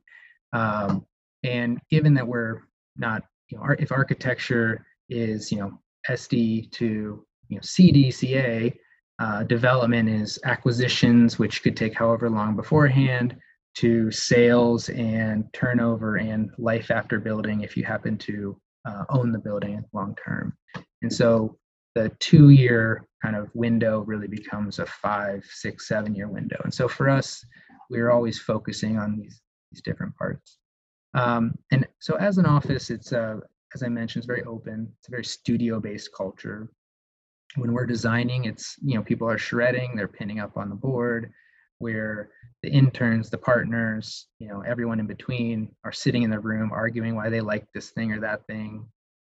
Um, 0.52 1.04
and 1.44 1.78
given 1.90 2.14
that 2.14 2.26
we're 2.26 2.62
not, 2.96 3.22
you 3.48 3.58
know, 3.58 3.64
if 3.78 3.92
architecture 3.92 4.86
is, 5.08 5.52
you 5.52 5.58
know, 5.58 5.78
SD 6.08 6.70
to, 6.72 7.24
you 7.48 7.56
know, 7.56 7.60
CD, 7.62 8.10
CA, 8.10 8.74
uh, 9.18 9.42
development 9.44 10.08
is 10.08 10.38
acquisitions, 10.44 11.38
which 11.38 11.62
could 11.62 11.76
take 11.76 11.94
however 11.94 12.30
long 12.30 12.56
beforehand, 12.56 13.36
to 13.76 14.10
sales 14.10 14.88
and 14.90 15.44
turnover 15.52 16.16
and 16.16 16.50
life 16.58 16.90
after 16.90 17.20
building 17.20 17.60
if 17.60 17.76
you 17.76 17.84
happen 17.84 18.16
to 18.18 18.58
uh, 18.86 19.04
own 19.10 19.32
the 19.32 19.38
building 19.38 19.84
long 19.92 20.16
term. 20.24 20.56
And 21.02 21.12
so 21.12 21.56
the 21.98 22.10
two 22.20 22.50
year 22.50 23.04
kind 23.22 23.34
of 23.34 23.50
window 23.54 24.00
really 24.00 24.28
becomes 24.28 24.78
a 24.78 24.86
five, 24.86 25.44
six, 25.50 25.88
seven 25.88 26.14
year 26.14 26.28
window. 26.28 26.60
And 26.62 26.72
so 26.72 26.86
for 26.86 27.08
us, 27.08 27.44
we're 27.90 28.10
always 28.10 28.38
focusing 28.38 28.96
on 28.98 29.18
these, 29.18 29.40
these 29.72 29.82
different 29.82 30.16
parts. 30.16 30.58
Um, 31.14 31.54
and 31.72 31.86
so 31.98 32.14
as 32.16 32.38
an 32.38 32.46
office, 32.46 32.90
it's, 32.90 33.12
uh, 33.12 33.38
as 33.74 33.82
I 33.82 33.88
mentioned, 33.88 34.20
it's 34.20 34.26
very 34.26 34.44
open. 34.44 34.88
It's 34.98 35.08
a 35.08 35.10
very 35.10 35.24
studio 35.24 35.80
based 35.80 36.10
culture. 36.16 36.70
When 37.56 37.72
we're 37.72 37.86
designing, 37.86 38.44
it's, 38.44 38.76
you 38.84 38.94
know, 38.94 39.02
people 39.02 39.28
are 39.28 39.38
shredding, 39.38 39.96
they're 39.96 40.06
pinning 40.06 40.38
up 40.38 40.56
on 40.56 40.68
the 40.68 40.76
board, 40.76 41.32
where 41.78 42.30
the 42.62 42.70
interns, 42.70 43.30
the 43.30 43.38
partners, 43.38 44.28
you 44.38 44.48
know, 44.48 44.60
everyone 44.60 45.00
in 45.00 45.06
between 45.06 45.74
are 45.84 45.92
sitting 45.92 46.22
in 46.22 46.30
the 46.30 46.38
room 46.38 46.70
arguing 46.72 47.16
why 47.16 47.28
they 47.28 47.40
like 47.40 47.66
this 47.72 47.90
thing 47.90 48.12
or 48.12 48.20
that 48.20 48.46
thing. 48.46 48.86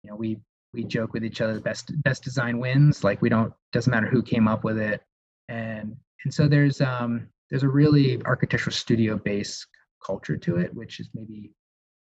You 0.03 0.11
know, 0.11 0.17
we 0.17 0.39
we 0.75 0.85
joke 0.85 1.13
with 1.13 1.25
each 1.25 1.41
other 1.41 1.61
best 1.61 1.91
best 2.03 2.23
design 2.23 2.59
wins 2.59 3.05
like 3.05 3.23
we 3.23 3.29
don't 3.29 3.53
doesn't 3.73 3.91
matter 3.91 4.07
who 4.07 4.23
came 4.23 4.49
up 4.49 4.65
with 4.65 4.79
it. 4.79 5.03
And 5.49 5.97
and 6.25 6.33
so 6.33 6.49
there's 6.49 6.81
um 6.81 7.29
there's 7.51 7.63
a 7.63 7.69
really 7.69 8.21
architectural 8.25 8.75
studio 8.75 9.17
based 9.17 9.67
culture 10.05 10.37
to 10.37 10.57
it 10.57 10.75
which 10.75 11.01
is 11.01 11.09
maybe 11.15 11.51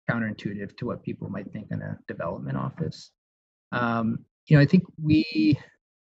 counterintuitive 0.09 0.75
to 0.77 0.85
what 0.87 1.03
people 1.03 1.29
might 1.29 1.51
think 1.53 1.67
in 1.71 1.81
a 1.81 1.97
development 2.07 2.57
office. 2.57 3.11
Um 3.71 4.25
you 4.47 4.57
know 4.57 4.63
i 4.63 4.65
think 4.65 4.83
we 5.01 5.55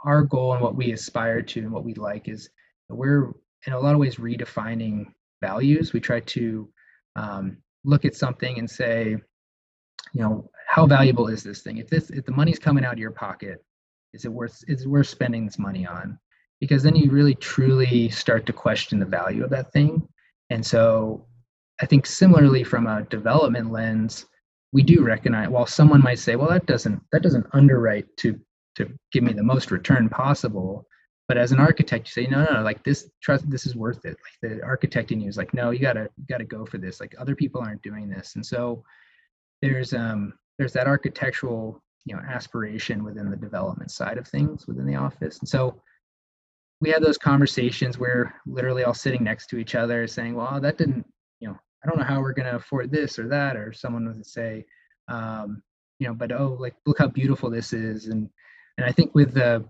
our 0.06 0.24
goal 0.24 0.54
and 0.54 0.62
what 0.62 0.76
we 0.76 0.92
aspire 0.92 1.42
to 1.42 1.60
and 1.60 1.72
what 1.72 1.84
we 1.84 1.94
like 1.94 2.28
is 2.28 2.50
we're 2.90 3.34
in 3.66 3.74
a 3.74 3.80
lot 3.80 3.94
of 3.94 4.00
ways 4.00 4.16
redefining 4.16 5.06
values. 5.42 5.94
We 5.94 6.00
try 6.00 6.20
to 6.20 6.70
um, 7.16 7.58
look 7.84 8.06
at 8.06 8.16
something 8.16 8.60
and 8.60 8.70
say 8.70 9.18
you 10.14 10.22
know 10.22 10.50
how 10.68 10.86
valuable 10.86 11.28
is 11.28 11.44
this 11.44 11.62
thing? 11.62 11.78
If 11.78 11.90
this 11.90 12.10
if 12.10 12.26
the 12.26 12.32
money's 12.32 12.60
coming 12.60 12.86
out 12.86 12.94
of 12.94 13.00
your 13.00 13.12
pocket 13.12 13.64
is 14.14 14.26
it 14.26 14.32
worth 14.32 14.64
is 14.68 14.84
it 14.84 14.88
worth 14.88 15.08
spending 15.08 15.46
this 15.46 15.60
money 15.60 15.86
on? 15.86 16.18
Because 16.60 16.84
then 16.84 16.96
you 16.96 17.12
really 17.12 17.36
truly 17.36 18.10
start 18.10 18.46
to 18.46 18.54
question 18.54 19.00
the 19.00 19.06
value 19.06 19.44
of 19.44 19.50
that 19.50 19.72
thing. 19.74 20.08
And 20.50 20.66
so 20.66 21.28
i 21.82 21.88
think 21.88 22.06
similarly 22.06 22.64
from 22.64 22.86
a 22.86 23.02
development 23.06 23.72
lens 23.72 24.28
we 24.74 24.84
do 24.84 25.04
recognize 25.04 25.50
while 25.50 25.66
someone 25.66 26.04
might 26.04 26.20
say 26.20 26.36
well 26.36 26.48
that 26.48 26.68
doesn't 26.68 27.02
that 27.12 27.24
doesn't 27.24 27.48
underwrite 27.54 28.06
to 28.16 28.40
to 28.76 28.88
give 29.12 29.24
me 29.24 29.34
the 29.34 29.42
most 29.42 29.72
return 29.72 30.08
possible 30.08 30.86
but 31.28 31.38
as 31.38 31.52
an 31.52 31.60
architect 31.60 32.08
you 32.08 32.24
say 32.24 32.30
no 32.30 32.44
no, 32.44 32.54
no 32.54 32.62
like 32.62 32.84
this 32.84 33.10
trust 33.22 33.50
this 33.50 33.66
is 33.66 33.76
worth 33.76 34.06
it. 34.06 34.18
Like 34.24 34.52
the 34.52 34.64
architect 34.64 35.12
in 35.12 35.22
you 35.22 35.30
is 35.30 35.38
like 35.38 35.54
no 35.54 35.72
you 35.72 35.80
gotta 35.80 36.10
you 36.18 36.26
gotta 36.28 36.46
go 36.46 36.66
for 36.66 36.78
this. 36.78 37.00
Like 37.00 37.16
other 37.18 37.36
people 37.36 37.62
aren't 37.62 37.82
doing 37.82 38.10
this. 38.10 38.36
And 38.36 38.46
so 38.46 38.84
there's 39.64 39.94
um 39.94 40.34
there's 40.60 40.74
that 40.74 40.88
architectural 40.88 41.82
you 42.06 42.14
know 42.14 42.22
aspiration 42.30 43.04
within 43.04 43.32
the 43.32 43.38
development 43.38 43.90
side 43.90 44.18
of 44.18 44.28
things 44.28 44.68
within 44.68 44.86
the 44.86 44.96
office. 44.96 45.40
And 45.40 45.48
so 45.48 45.82
we 46.82 46.90
had 46.90 47.02
those 47.02 47.18
conversations 47.18 47.98
where 47.98 48.36
literally 48.46 48.84
all 48.84 48.94
sitting 48.94 49.24
next 49.24 49.48
to 49.48 49.58
each 49.58 49.74
other 49.74 50.06
saying 50.06 50.36
well 50.36 50.60
that 50.60 50.78
didn't 50.78 51.06
you 51.40 51.48
know 51.48 51.58
i 51.82 51.88
don't 51.88 51.98
know 51.98 52.04
how 52.04 52.20
we're 52.20 52.34
going 52.34 52.50
to 52.50 52.58
afford 52.58 52.92
this 52.92 53.18
or 53.18 53.30
that 53.30 53.56
or 53.56 53.72
someone 53.72 54.06
would 54.06 54.26
say 54.26 54.66
um, 55.08 55.64
you 56.00 56.08
know 56.08 56.14
but 56.14 56.34
oh 56.34 56.58
like 56.60 56.76
look 56.86 57.00
how 57.00 57.08
beautiful 57.08 57.50
this 57.50 57.72
is. 57.72 58.08
And 58.08 58.30
and 58.78 58.86
i 58.86 58.92
think 58.92 59.16
with 59.16 59.34
the 59.34 59.64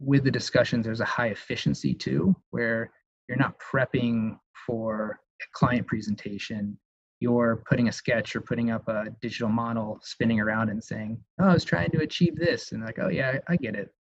with 0.00 0.22
the 0.22 0.30
discussions 0.30 0.84
there's 0.84 1.00
a 1.00 1.16
high 1.16 1.28
efficiency 1.28 1.92
too 1.92 2.36
where 2.50 2.92
you're 3.28 3.36
not 3.36 3.58
prepping 3.58 4.38
for 4.64 5.18
a 5.42 5.46
client 5.58 5.88
presentation 5.88 6.78
you're 7.20 7.62
putting 7.68 7.88
a 7.88 7.92
sketch 7.92 8.34
or 8.34 8.40
putting 8.40 8.70
up 8.70 8.88
a 8.88 9.04
digital 9.20 9.48
model 9.48 10.00
spinning 10.02 10.40
around 10.40 10.70
and 10.70 10.82
saying 10.82 11.18
oh 11.40 11.48
i 11.48 11.52
was 11.52 11.64
trying 11.64 11.90
to 11.90 12.00
achieve 12.00 12.36
this 12.36 12.72
and 12.72 12.84
like 12.84 12.98
oh 12.98 13.08
yeah 13.08 13.38
i, 13.48 13.56
get 13.56 13.74
it 13.74 13.92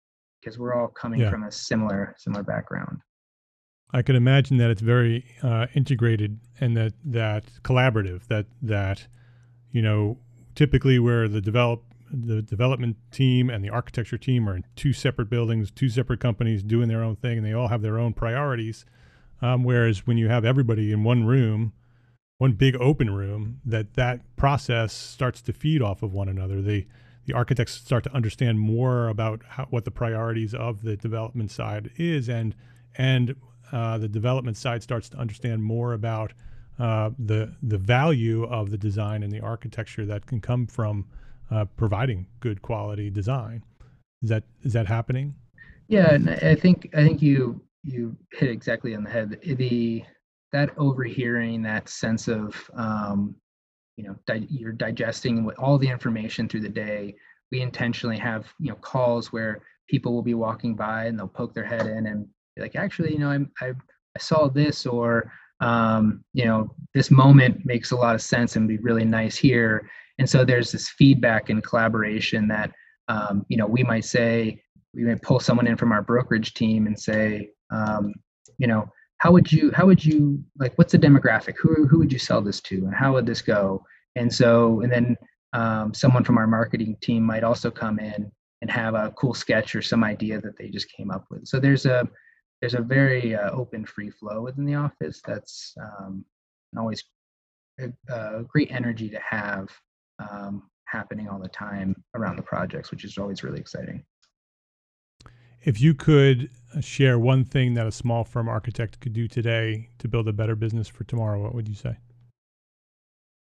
because 0.41 0.57
we're 0.57 0.73
all 0.73 0.87
coming 0.87 1.19
yeah. 1.19 1.29
from 1.29 1.43
a 1.43 1.51
similar 1.51 2.15
similar 2.17 2.43
background 2.43 2.99
i 3.93 4.01
can 4.01 4.15
imagine 4.15 4.57
that 4.57 4.71
it's 4.71 4.81
very 4.81 5.25
uh, 5.43 5.67
integrated 5.75 6.39
and 6.59 6.75
that 6.75 6.93
that 7.03 7.43
collaborative 7.63 8.25
that 8.27 8.45
that 8.61 9.07
you 9.71 9.81
know 9.81 10.17
typically 10.55 10.97
where 10.97 11.27
the 11.27 11.41
develop 11.41 11.83
the 12.11 12.41
development 12.41 12.97
team 13.11 13.49
and 13.49 13.63
the 13.63 13.69
architecture 13.69 14.17
team 14.17 14.49
are 14.49 14.55
in 14.55 14.65
two 14.75 14.93
separate 14.93 15.29
buildings, 15.29 15.69
two 15.71 15.89
separate 15.89 16.19
companies 16.19 16.63
doing 16.63 16.87
their 16.87 17.03
own 17.03 17.15
thing, 17.15 17.37
and 17.37 17.45
they 17.45 17.53
all 17.53 17.67
have 17.67 17.81
their 17.81 17.99
own 17.99 18.13
priorities. 18.13 18.85
Um, 19.41 19.63
whereas 19.63 20.05
when 20.07 20.17
you 20.17 20.27
have 20.27 20.43
everybody 20.43 20.91
in 20.91 21.03
one 21.03 21.25
room, 21.25 21.73
one 22.39 22.53
big 22.53 22.75
open 22.77 23.09
room, 23.09 23.59
that 23.65 23.93
that 23.93 24.21
process 24.35 24.93
starts 24.93 25.41
to 25.43 25.53
feed 25.53 25.81
off 25.81 26.01
of 26.01 26.11
one 26.13 26.27
another. 26.27 26.61
The 26.61 26.87
the 27.25 27.33
architects 27.33 27.73
start 27.73 28.03
to 28.05 28.13
understand 28.15 28.59
more 28.59 29.07
about 29.07 29.41
how, 29.47 29.67
what 29.69 29.85
the 29.85 29.91
priorities 29.91 30.55
of 30.55 30.81
the 30.81 30.95
development 30.95 31.51
side 31.51 31.91
is, 31.97 32.27
and 32.27 32.55
and 32.97 33.35
uh, 33.71 33.97
the 33.97 34.07
development 34.07 34.57
side 34.57 34.81
starts 34.81 35.09
to 35.09 35.17
understand 35.17 35.63
more 35.63 35.93
about 35.93 36.33
uh, 36.79 37.11
the 37.19 37.53
the 37.61 37.77
value 37.77 38.45
of 38.45 38.71
the 38.71 38.77
design 38.77 39.21
and 39.21 39.31
the 39.31 39.41
architecture 39.41 40.05
that 40.05 40.25
can 40.25 40.39
come 40.39 40.65
from 40.65 41.05
uh, 41.51 41.65
providing 41.65 42.25
good 42.39 42.61
quality 42.61 43.09
design. 43.09 43.63
Is 44.23 44.29
that 44.29 44.43
is 44.63 44.73
that 44.73 44.87
happening? 44.87 45.35
Yeah, 45.89 46.17
I 46.41 46.55
think 46.55 46.89
I 46.95 47.03
think 47.03 47.21
you 47.21 47.61
you 47.83 48.15
hit 48.31 48.49
exactly 48.49 48.95
on 48.95 49.03
the 49.03 49.09
head. 49.09 49.39
The 49.43 50.03
that 50.51 50.71
overhearing, 50.77 51.61
that 51.63 51.89
sense 51.89 52.27
of 52.27 52.55
um, 52.73 53.35
you 53.97 54.05
know 54.05 54.15
di- 54.25 54.47
you're 54.49 54.71
digesting 54.71 55.49
all 55.57 55.77
the 55.77 55.89
information 55.89 56.47
through 56.47 56.61
the 56.61 56.69
day. 56.69 57.15
We 57.51 57.61
intentionally 57.61 58.17
have 58.17 58.47
you 58.59 58.69
know 58.69 58.75
calls 58.75 59.31
where 59.31 59.61
people 59.89 60.13
will 60.13 60.21
be 60.21 60.35
walking 60.35 60.75
by 60.75 61.05
and 61.05 61.17
they'll 61.17 61.27
poke 61.27 61.53
their 61.53 61.65
head 61.65 61.87
in 61.87 62.05
and 62.05 62.27
be 62.55 62.61
like, 62.61 62.75
actually, 62.75 63.11
you 63.11 63.19
know, 63.19 63.29
I'm, 63.29 63.51
I 63.61 63.69
I 63.69 64.19
saw 64.19 64.47
this 64.47 64.85
or 64.85 65.31
um, 65.61 66.23
you 66.33 66.45
know 66.45 66.73
this 66.93 67.11
moment 67.11 67.65
makes 67.65 67.91
a 67.91 67.95
lot 67.95 68.15
of 68.15 68.21
sense 68.21 68.55
and 68.55 68.67
be 68.67 68.77
really 68.77 69.05
nice 69.05 69.37
here 69.37 69.89
and 70.19 70.29
so 70.29 70.43
there's 70.45 70.71
this 70.71 70.89
feedback 70.89 71.49
and 71.49 71.63
collaboration 71.63 72.47
that 72.47 72.71
um, 73.07 73.45
you 73.49 73.57
know 73.57 73.65
we 73.65 73.83
might 73.83 74.05
say 74.05 74.61
we 74.93 75.03
may 75.03 75.15
pull 75.15 75.39
someone 75.39 75.67
in 75.67 75.77
from 75.77 75.91
our 75.91 76.01
brokerage 76.01 76.53
team 76.53 76.87
and 76.87 76.99
say 76.99 77.49
um, 77.71 78.13
you 78.57 78.67
know 78.67 78.87
how 79.19 79.31
would 79.31 79.51
you 79.51 79.71
how 79.73 79.85
would 79.85 80.03
you 80.03 80.43
like 80.57 80.73
what's 80.77 80.91
the 80.91 80.99
demographic? 80.99 81.55
Who 81.61 81.87
who 81.87 81.99
would 81.99 82.11
you 82.11 82.19
sell 82.19 82.41
this 82.41 82.61
to 82.61 82.75
and 82.75 82.93
how 82.93 83.13
would 83.13 83.25
this 83.25 83.41
go? 83.41 83.83
And 84.15 84.33
so 84.33 84.81
and 84.81 84.91
then 84.91 85.17
um, 85.53 85.93
someone 85.93 86.23
from 86.23 86.37
our 86.37 86.47
marketing 86.47 86.97
team 87.01 87.23
might 87.23 87.43
also 87.43 87.69
come 87.69 87.99
in 87.99 88.31
and 88.61 88.71
have 88.71 88.93
a 88.95 89.11
cool 89.11 89.33
sketch 89.33 89.75
or 89.75 89.81
some 89.81 90.03
idea 90.03 90.39
that 90.41 90.57
they 90.57 90.69
just 90.69 90.91
came 90.91 91.11
up 91.11 91.25
with. 91.29 91.47
So 91.47 91.59
there's 91.59 91.85
a 91.85 92.07
there's 92.61 92.73
a 92.73 92.81
very 92.81 93.35
uh, 93.35 93.51
open 93.51 93.85
free 93.85 94.09
flow 94.09 94.41
within 94.41 94.65
the 94.65 94.75
office 94.75 95.21
that's 95.25 95.73
um, 95.81 96.25
always 96.77 97.03
a, 97.79 97.91
a, 98.13 98.43
great 98.43 98.69
energy 98.69 99.09
to 99.09 99.19
have 99.19 99.69
um, 100.19 100.63
happening 100.85 101.29
all 101.29 101.39
the 101.39 101.47
time 101.47 101.95
around 102.15 102.35
the 102.35 102.41
projects, 102.41 102.91
which 102.91 103.05
is 103.05 103.17
always 103.17 103.43
really 103.43 103.59
exciting. 103.59 104.03
If 105.61 105.79
you 105.79 105.93
could 105.93 106.49
share 106.81 107.19
one 107.19 107.43
thing 107.43 107.73
that 107.73 107.87
a 107.87 107.91
small 107.91 108.23
firm 108.23 108.47
architect 108.47 108.99
could 108.99 109.13
do 109.13 109.27
today 109.27 109.89
to 109.99 110.07
build 110.07 110.27
a 110.27 110.33
better 110.33 110.55
business 110.55 110.87
for 110.87 111.03
tomorrow, 111.03 111.41
what 111.41 111.53
would 111.53 111.67
you 111.67 111.75
say? 111.75 111.97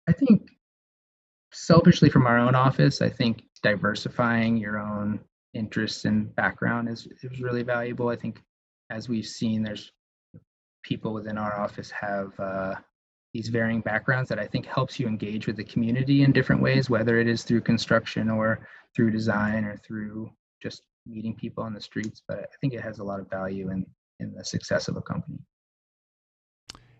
I 0.08 0.12
think 0.12 0.48
selfishly 1.52 2.08
from 2.08 2.26
our 2.26 2.38
own 2.38 2.54
office, 2.54 3.02
I 3.02 3.08
think 3.08 3.42
diversifying 3.62 4.56
your 4.56 4.78
own 4.78 5.20
interests 5.54 6.04
and 6.04 6.34
background 6.34 6.88
is, 6.88 7.08
is 7.22 7.40
really 7.40 7.62
valuable. 7.62 8.08
I 8.08 8.16
think 8.16 8.42
as 8.90 9.08
we've 9.08 9.26
seen, 9.26 9.62
there's 9.62 9.92
people 10.82 11.12
within 11.12 11.36
our 11.36 11.58
office 11.60 11.90
have 11.90 12.38
uh, 12.38 12.74
these 13.34 13.48
varying 13.48 13.80
backgrounds 13.80 14.28
that 14.30 14.38
I 14.38 14.46
think 14.46 14.66
helps 14.66 14.98
you 14.98 15.06
engage 15.06 15.46
with 15.46 15.56
the 15.56 15.64
community 15.64 16.22
in 16.22 16.32
different 16.32 16.62
ways, 16.62 16.88
whether 16.88 17.18
it 17.18 17.28
is 17.28 17.42
through 17.42 17.60
construction 17.60 18.30
or 18.30 18.66
through 18.94 19.10
design 19.10 19.64
or 19.64 19.76
through 19.76 20.30
just 20.62 20.82
meeting 21.08 21.34
people 21.34 21.64
on 21.64 21.72
the 21.72 21.80
streets. 21.80 22.22
But 22.26 22.38
I 22.38 22.56
think 22.60 22.74
it 22.74 22.80
has 22.80 22.98
a 22.98 23.04
lot 23.04 23.20
of 23.20 23.30
value 23.30 23.70
in, 23.70 23.86
in 24.20 24.34
the 24.34 24.44
success 24.44 24.88
of 24.88 24.96
a 24.96 25.02
company. 25.02 25.38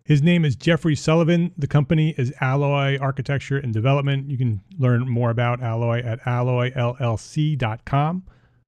His 0.09 0.22
name 0.22 0.44
is 0.46 0.56
Jeffrey 0.56 0.96
Sullivan. 0.96 1.52
The 1.59 1.66
company 1.66 2.14
is 2.16 2.32
Alloy 2.40 2.96
Architecture 2.98 3.59
and 3.59 3.74
Development. 3.74 4.30
You 4.30 4.38
can 4.38 4.62
learn 4.78 5.06
more 5.06 5.28
about 5.28 5.62
Alloy 5.62 6.02
at 6.02 6.18
alloyllc.com. 6.20 8.22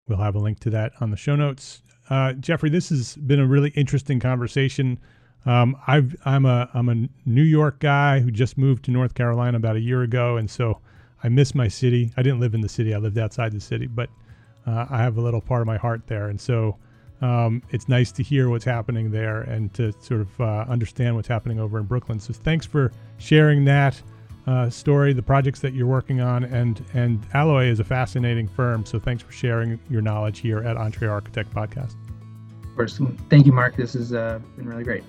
We'll 0.07 0.18
have 0.18 0.34
a 0.34 0.38
link 0.38 0.61
to 0.61 0.70
that 0.70 0.93
on 1.01 1.11
the 1.11 1.16
show 1.16 1.36
notes. 1.36 1.80
Uh, 2.11 2.34
Jeffrey, 2.34 2.68
this 2.68 2.91
has 2.91 3.16
been 3.16 3.41
a 3.41 3.47
really 3.47 3.70
interesting 3.70 4.20
conversation. 4.20 4.99
Um, 5.47 5.78
I've, 5.86 6.14
I'm 6.26 6.45
a 6.45 6.68
I'm 6.74 6.91
a 6.91 7.09
New 7.24 7.43
York 7.43 7.80
guy 7.80 8.20
who 8.20 8.30
just 8.30 8.59
moved 8.59 8.84
to 8.84 8.91
North 8.91 9.14
Carolina 9.14 9.57
about 9.57 9.76
a 9.76 9.80
year 9.80 10.03
ago, 10.03 10.36
and 10.36 10.51
so 10.51 10.80
I 11.24 11.30
miss 11.30 11.55
my 11.55 11.68
city. 11.68 12.12
I 12.18 12.22
didn't 12.22 12.41
live 12.41 12.55
in 12.55 12.61
the 12.61 12.68
city; 12.68 12.93
I 12.93 12.99
lived 12.99 13.16
outside 13.16 13.53
the 13.53 13.61
city, 13.61 13.86
but 13.86 14.11
uh, 14.71 14.87
I 14.89 14.99
have 14.99 15.16
a 15.16 15.21
little 15.21 15.41
part 15.41 15.61
of 15.61 15.66
my 15.66 15.77
heart 15.77 16.03
there, 16.07 16.29
and 16.29 16.41
so 16.41 16.77
um, 17.21 17.62
it's 17.71 17.89
nice 17.89 18.12
to 18.12 18.23
hear 18.23 18.49
what's 18.49 18.64
happening 18.64 19.11
there 19.11 19.43
and 19.43 19.73
to 19.75 19.93
sort 20.01 20.21
of 20.21 20.41
uh, 20.41 20.64
understand 20.68 21.16
what's 21.16 21.29
happening 21.29 21.59
over 21.59 21.79
in 21.79 21.85
Brooklyn. 21.85 22.21
So 22.21 22.33
thanks 22.33 22.66
for 22.66 22.93
sharing 23.18 23.64
that 23.64 24.01
uh, 24.47 24.71
story, 24.71 25.12
the 25.12 25.23
projects 25.23 25.61
that 25.61 25.75
you're 25.75 25.87
working 25.87 26.21
on, 26.21 26.45
and 26.45 26.83
and 26.95 27.25
Alloy 27.35 27.66
is 27.66 27.81
a 27.81 27.85
fascinating 27.85 28.49
firm. 28.49 28.87
So 28.87 28.99
thanks 28.99 29.23
for 29.23 29.33
sharing 29.33 29.79
your 29.91 30.03
knowledge 30.03 30.39
here 30.39 30.61
at 30.61 30.77
EntreArchitect 30.77 31.51
Podcast. 31.51 31.97
Of 32.64 32.77
course, 32.77 33.01
thank 33.29 33.47
you, 33.47 33.53
Mark. 33.53 33.77
This 33.77 33.95
has 33.95 34.12
uh, 34.12 34.39
been 34.57 34.66
really 34.66 34.85
great. 34.85 35.05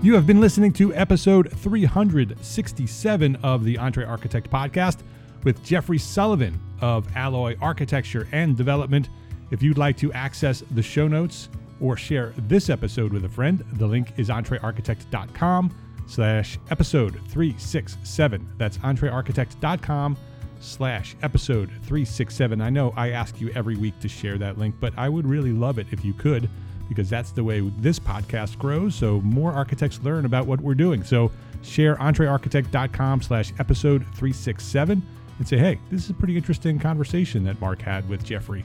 You 0.00 0.14
have 0.14 0.26
been 0.28 0.40
listening 0.40 0.72
to 0.74 0.94
episode 0.94 1.50
367 1.50 3.36
of 3.36 3.64
the 3.64 3.74
EntreArchitect 3.74 4.48
podcast 4.48 4.98
with 5.44 5.62
Jeffrey 5.62 5.98
Sullivan 5.98 6.60
of 6.80 7.06
Alloy 7.16 7.56
Architecture 7.60 8.28
and 8.32 8.56
Development. 8.56 9.08
If 9.50 9.62
you'd 9.62 9.78
like 9.78 9.96
to 9.98 10.12
access 10.12 10.62
the 10.72 10.82
show 10.82 11.08
notes 11.08 11.48
or 11.80 11.96
share 11.96 12.34
this 12.36 12.70
episode 12.70 13.12
with 13.12 13.24
a 13.24 13.28
friend, 13.28 13.64
the 13.74 13.86
link 13.86 14.12
is 14.16 14.28
entrearchitect.com 14.28 15.74
slash 16.06 16.58
episode 16.70 17.20
367. 17.28 18.48
That's 18.58 18.78
entrearchitect.com 18.78 20.16
slash 20.60 21.16
episode 21.22 21.68
367. 21.68 22.60
I 22.60 22.70
know 22.70 22.92
I 22.96 23.10
ask 23.10 23.40
you 23.40 23.50
every 23.54 23.76
week 23.76 23.98
to 24.00 24.08
share 24.08 24.38
that 24.38 24.58
link, 24.58 24.74
but 24.80 24.92
I 24.96 25.08
would 25.08 25.26
really 25.26 25.52
love 25.52 25.78
it 25.78 25.86
if 25.90 26.04
you 26.04 26.12
could 26.14 26.48
because 26.88 27.10
that's 27.10 27.30
the 27.32 27.44
way 27.44 27.60
this 27.78 27.98
podcast 27.98 28.58
grows. 28.58 28.94
So 28.94 29.20
more 29.20 29.52
architects 29.52 30.00
learn 30.02 30.24
about 30.24 30.46
what 30.46 30.60
we're 30.60 30.74
doing. 30.74 31.04
So 31.04 31.30
share 31.62 31.96
entrearchitect.com 31.96 33.22
slash 33.22 33.52
episode 33.58 34.02
367 34.14 35.02
and 35.38 35.48
say, 35.48 35.56
hey, 35.56 35.78
this 35.90 36.04
is 36.04 36.10
a 36.10 36.14
pretty 36.14 36.36
interesting 36.36 36.78
conversation 36.78 37.44
that 37.44 37.60
Mark 37.60 37.80
had 37.80 38.08
with 38.08 38.24
Jeffrey. 38.24 38.64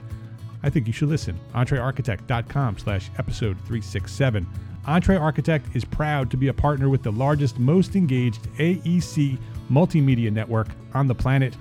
I 0.63 0.69
think 0.69 0.87
you 0.87 0.93
should 0.93 1.09
listen. 1.09 1.39
entrearchitect.com 1.53 2.77
slash 2.77 3.11
episode 3.17 3.57
367. 3.59 4.47
EntreArchitect 4.87 5.75
is 5.75 5.85
proud 5.85 6.31
to 6.31 6.37
be 6.37 6.47
a 6.47 6.53
partner 6.53 6.89
with 6.89 7.03
the 7.03 7.11
largest, 7.11 7.59
most 7.59 7.95
engaged 7.95 8.43
AEC 8.57 9.37
multimedia 9.71 10.31
network 10.31 10.69
on 10.93 11.07
the 11.07 11.15
planet, 11.15 11.55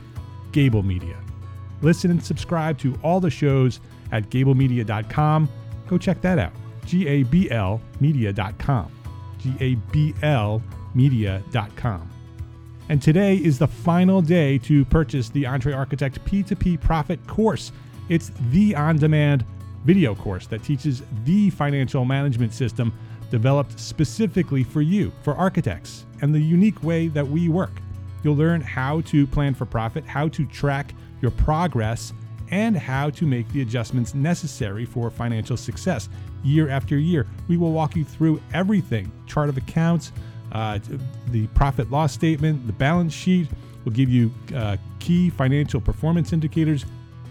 Gable 0.53 0.83
Media. 0.83 1.17
Listen 1.83 2.11
and 2.11 2.25
subscribe 2.25 2.79
to 2.79 2.99
all 3.03 3.21
the 3.21 3.31
shows 3.31 3.81
at 4.13 4.31
gablemedia.com 4.31 5.49
Go 5.93 5.99
check 5.99 6.23
that 6.23 6.39
out. 6.39 6.55
gablemedia.com. 6.87 8.91
gablemedia.com. 9.43 12.12
And 12.89 13.01
today 13.01 13.37
is 13.37 13.59
the 13.59 13.67
final 13.67 14.21
day 14.21 14.59
to 14.59 14.85
purchase 14.87 15.29
the 15.29 15.45
EntreArchitect 15.45 16.19
P2P 16.21 16.81
Profit 16.81 17.25
course. 17.27 17.73
It's 18.09 18.33
the 18.51 18.75
on 18.75 18.97
demand 18.97 19.45
video 19.85 20.15
course 20.15 20.47
that 20.49 20.63
teaches 20.63 21.03
the 21.25 21.51
financial 21.51 22.05
management 22.05 22.53
system 22.53 22.93
developed 23.31 23.79
specifically 23.81 24.63
for 24.63 24.83
you, 24.83 25.13
for 25.23 25.35
architects, 25.35 26.05
and 26.21 26.35
the 26.35 26.41
unique 26.41 26.83
way 26.83 27.09
that 27.09 27.27
we 27.27 27.49
work. 27.49 27.73
You'll 28.23 28.37
learn 28.37 28.61
how 28.61 29.01
to 29.03 29.27
plan 29.27 29.55
for 29.55 29.65
profit, 29.65 30.05
how 30.05 30.29
to 30.29 30.45
track 30.47 30.95
your 31.21 31.31
progress 31.31 32.13
and 32.51 32.77
how 32.77 33.09
to 33.11 33.27
make 33.27 33.49
the 33.49 33.63
adjustments 33.63 34.15
necessary 34.15 34.85
for 34.85 35.11
financial 35.11 35.57
success 35.57 36.09
year 36.45 36.69
after 36.69 36.99
year. 36.99 37.27
We 37.49 37.57
will 37.57 37.73
walk 37.73 37.97
you 37.97 38.05
through 38.05 38.41
everything 38.53 39.11
chart 39.27 39.49
of 39.49 39.57
accounts, 39.57 40.13
uh, 40.53 40.79
the 41.29 41.47
profit 41.49 41.91
loss 41.91 42.13
statement, 42.13 42.67
the 42.67 42.73
balance 42.73 43.13
sheet. 43.13 43.49
We'll 43.85 43.95
give 43.95 44.09
you 44.09 44.33
uh, 44.55 44.77
key 45.01 45.31
financial 45.31 45.81
performance 45.81 46.33
indicators. 46.33 46.85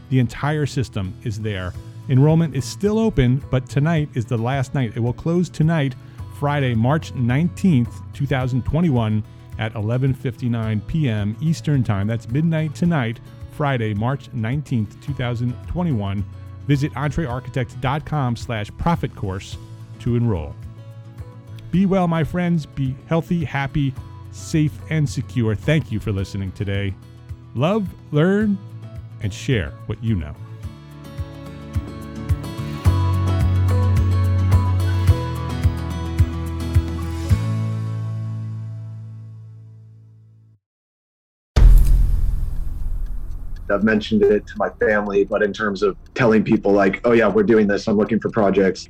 The 0.10 0.20
entire 0.20 0.66
system 0.66 1.16
is 1.24 1.40
there 1.40 1.74
Enrollment 2.10 2.56
is 2.56 2.66
still 2.66 3.00
open, 3.00 3.42
but 3.50 3.70
tonight 3.70 4.10
is 4.16 4.26
the 4.26 4.38
last 4.38 4.74
night. 4.74 4.94
It 4.96 5.00
will 5.00 5.14
close 5.14 5.50
tonight, 5.50 5.96
Friday, 6.40 6.74
March 6.74 7.14
19th, 7.14 7.94
2021 8.14 9.24
at 9.60 9.74
11:59 9.76 10.88
p.m. 10.88 11.38
Eastern 11.40 11.84
Time. 11.84 12.08
That's 12.08 12.28
midnight 12.28 12.74
tonight, 12.76 13.20
Friday, 13.52 13.94
March 13.94 14.30
19th, 14.34 15.00
2021. 15.02 16.26
Visit 16.68 16.92
entrearchitect.com 16.94 18.36
slash 18.36 18.72
profit 18.78 19.16
course 19.16 19.58
to 20.00 20.16
enroll. 20.16 20.56
Be 21.72 21.86
well, 21.86 22.08
my 22.08 22.26
friends. 22.26 22.66
Be 22.66 22.94
healthy, 23.08 23.46
happy, 23.46 23.94
safe, 24.32 24.78
and 24.90 25.10
secure. 25.10 25.56
Thank 25.56 25.90
you 25.92 26.02
for 26.02 26.12
listening 26.12 26.52
today. 26.52 26.94
Love, 27.56 27.88
learn, 28.12 28.58
and 29.22 29.34
share 29.34 29.72
what 29.86 30.04
you 30.04 30.16
know. 30.16 30.36
I've 43.70 43.86
mentioned 43.86 44.24
it 44.24 44.46
to 44.48 44.54
my 44.58 44.70
family, 44.72 45.24
but 45.24 45.42
in 45.42 45.54
terms 45.54 45.82
of 45.82 45.96
telling 46.14 46.44
people 46.44 46.74
like, 46.74 47.00
oh 47.06 47.14
yeah, 47.14 47.30
we're 47.30 47.44
doing 47.44 47.68
this. 47.68 47.88
I'm 47.88 47.96
looking 47.96 48.20
for 48.20 48.30
projects. 48.30 48.90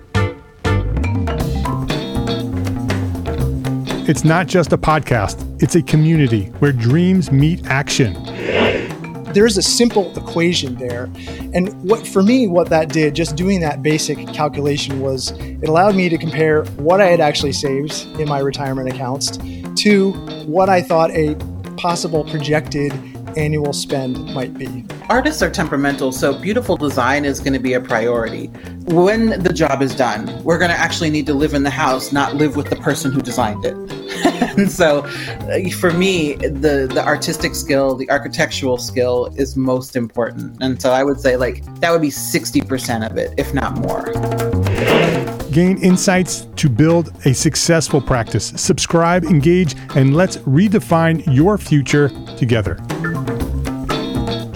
It's 4.11 4.25
not 4.25 4.47
just 4.47 4.73
a 4.73 4.77
podcast, 4.77 5.63
it's 5.63 5.75
a 5.75 5.81
community 5.81 6.47
where 6.59 6.73
dreams 6.73 7.31
meet 7.31 7.65
action. 7.67 8.13
There's 9.31 9.55
a 9.55 9.61
simple 9.61 10.11
equation 10.17 10.75
there. 10.75 11.05
And 11.53 11.81
what 11.89 12.05
for 12.05 12.21
me, 12.21 12.49
what 12.49 12.67
that 12.71 12.89
did, 12.89 13.15
just 13.15 13.37
doing 13.37 13.61
that 13.61 13.81
basic 13.81 14.17
calculation 14.33 14.99
was 14.99 15.31
it 15.31 15.69
allowed 15.69 15.95
me 15.95 16.09
to 16.09 16.17
compare 16.17 16.65
what 16.75 16.99
I 16.99 17.05
had 17.05 17.21
actually 17.21 17.53
saved 17.53 18.05
in 18.19 18.27
my 18.27 18.39
retirement 18.39 18.89
accounts 18.89 19.37
to 19.83 20.11
what 20.45 20.67
I 20.67 20.81
thought 20.81 21.11
a 21.11 21.35
possible 21.77 22.25
projected 22.25 22.91
annual 23.37 23.73
spend 23.73 24.33
might 24.33 24.57
be. 24.57 24.85
Artists 25.09 25.41
are 25.41 25.49
temperamental, 25.49 26.11
so 26.11 26.33
beautiful 26.33 26.77
design 26.77 27.25
is 27.25 27.39
going 27.39 27.53
to 27.53 27.59
be 27.59 27.73
a 27.73 27.81
priority. 27.81 28.47
When 28.87 29.41
the 29.41 29.53
job 29.53 29.81
is 29.81 29.95
done, 29.95 30.43
we're 30.43 30.57
going 30.57 30.71
to 30.71 30.77
actually 30.77 31.09
need 31.09 31.25
to 31.27 31.33
live 31.33 31.53
in 31.53 31.63
the 31.63 31.69
house, 31.69 32.11
not 32.11 32.35
live 32.35 32.55
with 32.55 32.69
the 32.69 32.75
person 32.75 33.11
who 33.11 33.21
designed 33.21 33.65
it. 33.65 33.75
and 34.57 34.71
so 34.71 34.99
uh, 34.99 35.69
for 35.69 35.91
me, 35.91 36.35
the 36.35 36.89
the 36.91 37.03
artistic 37.05 37.55
skill, 37.55 37.95
the 37.95 38.09
architectural 38.09 38.77
skill 38.77 39.33
is 39.37 39.55
most 39.55 39.95
important. 39.95 40.57
And 40.61 40.81
so 40.81 40.91
I 40.91 41.03
would 41.03 41.19
say 41.19 41.37
like 41.37 41.63
that 41.81 41.91
would 41.91 42.01
be 42.01 42.09
60% 42.09 43.09
of 43.09 43.17
it, 43.17 43.33
if 43.37 43.53
not 43.53 43.77
more 43.77 44.11
gain 45.51 45.77
insights 45.83 46.47
to 46.55 46.69
build 46.69 47.11
a 47.25 47.33
successful 47.33 48.01
practice. 48.01 48.53
Subscribe, 48.55 49.25
engage, 49.25 49.75
and 49.95 50.15
let's 50.15 50.37
redefine 50.37 51.23
your 51.33 51.57
future 51.57 52.09
together. 52.37 52.77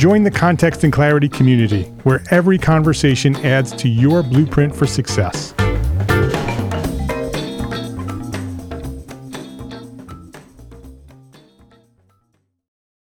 Join 0.06 0.22
the 0.22 0.30
Context 0.30 0.84
and 0.84 0.94
Clarity 0.94 1.28
community, 1.28 1.86
where 2.04 2.22
every 2.30 2.60
conversation 2.60 3.36
adds 3.38 3.72
to 3.78 3.90
your 3.90 4.22
blueprint 4.22 4.76
for 4.76 4.86
success. 4.86 5.56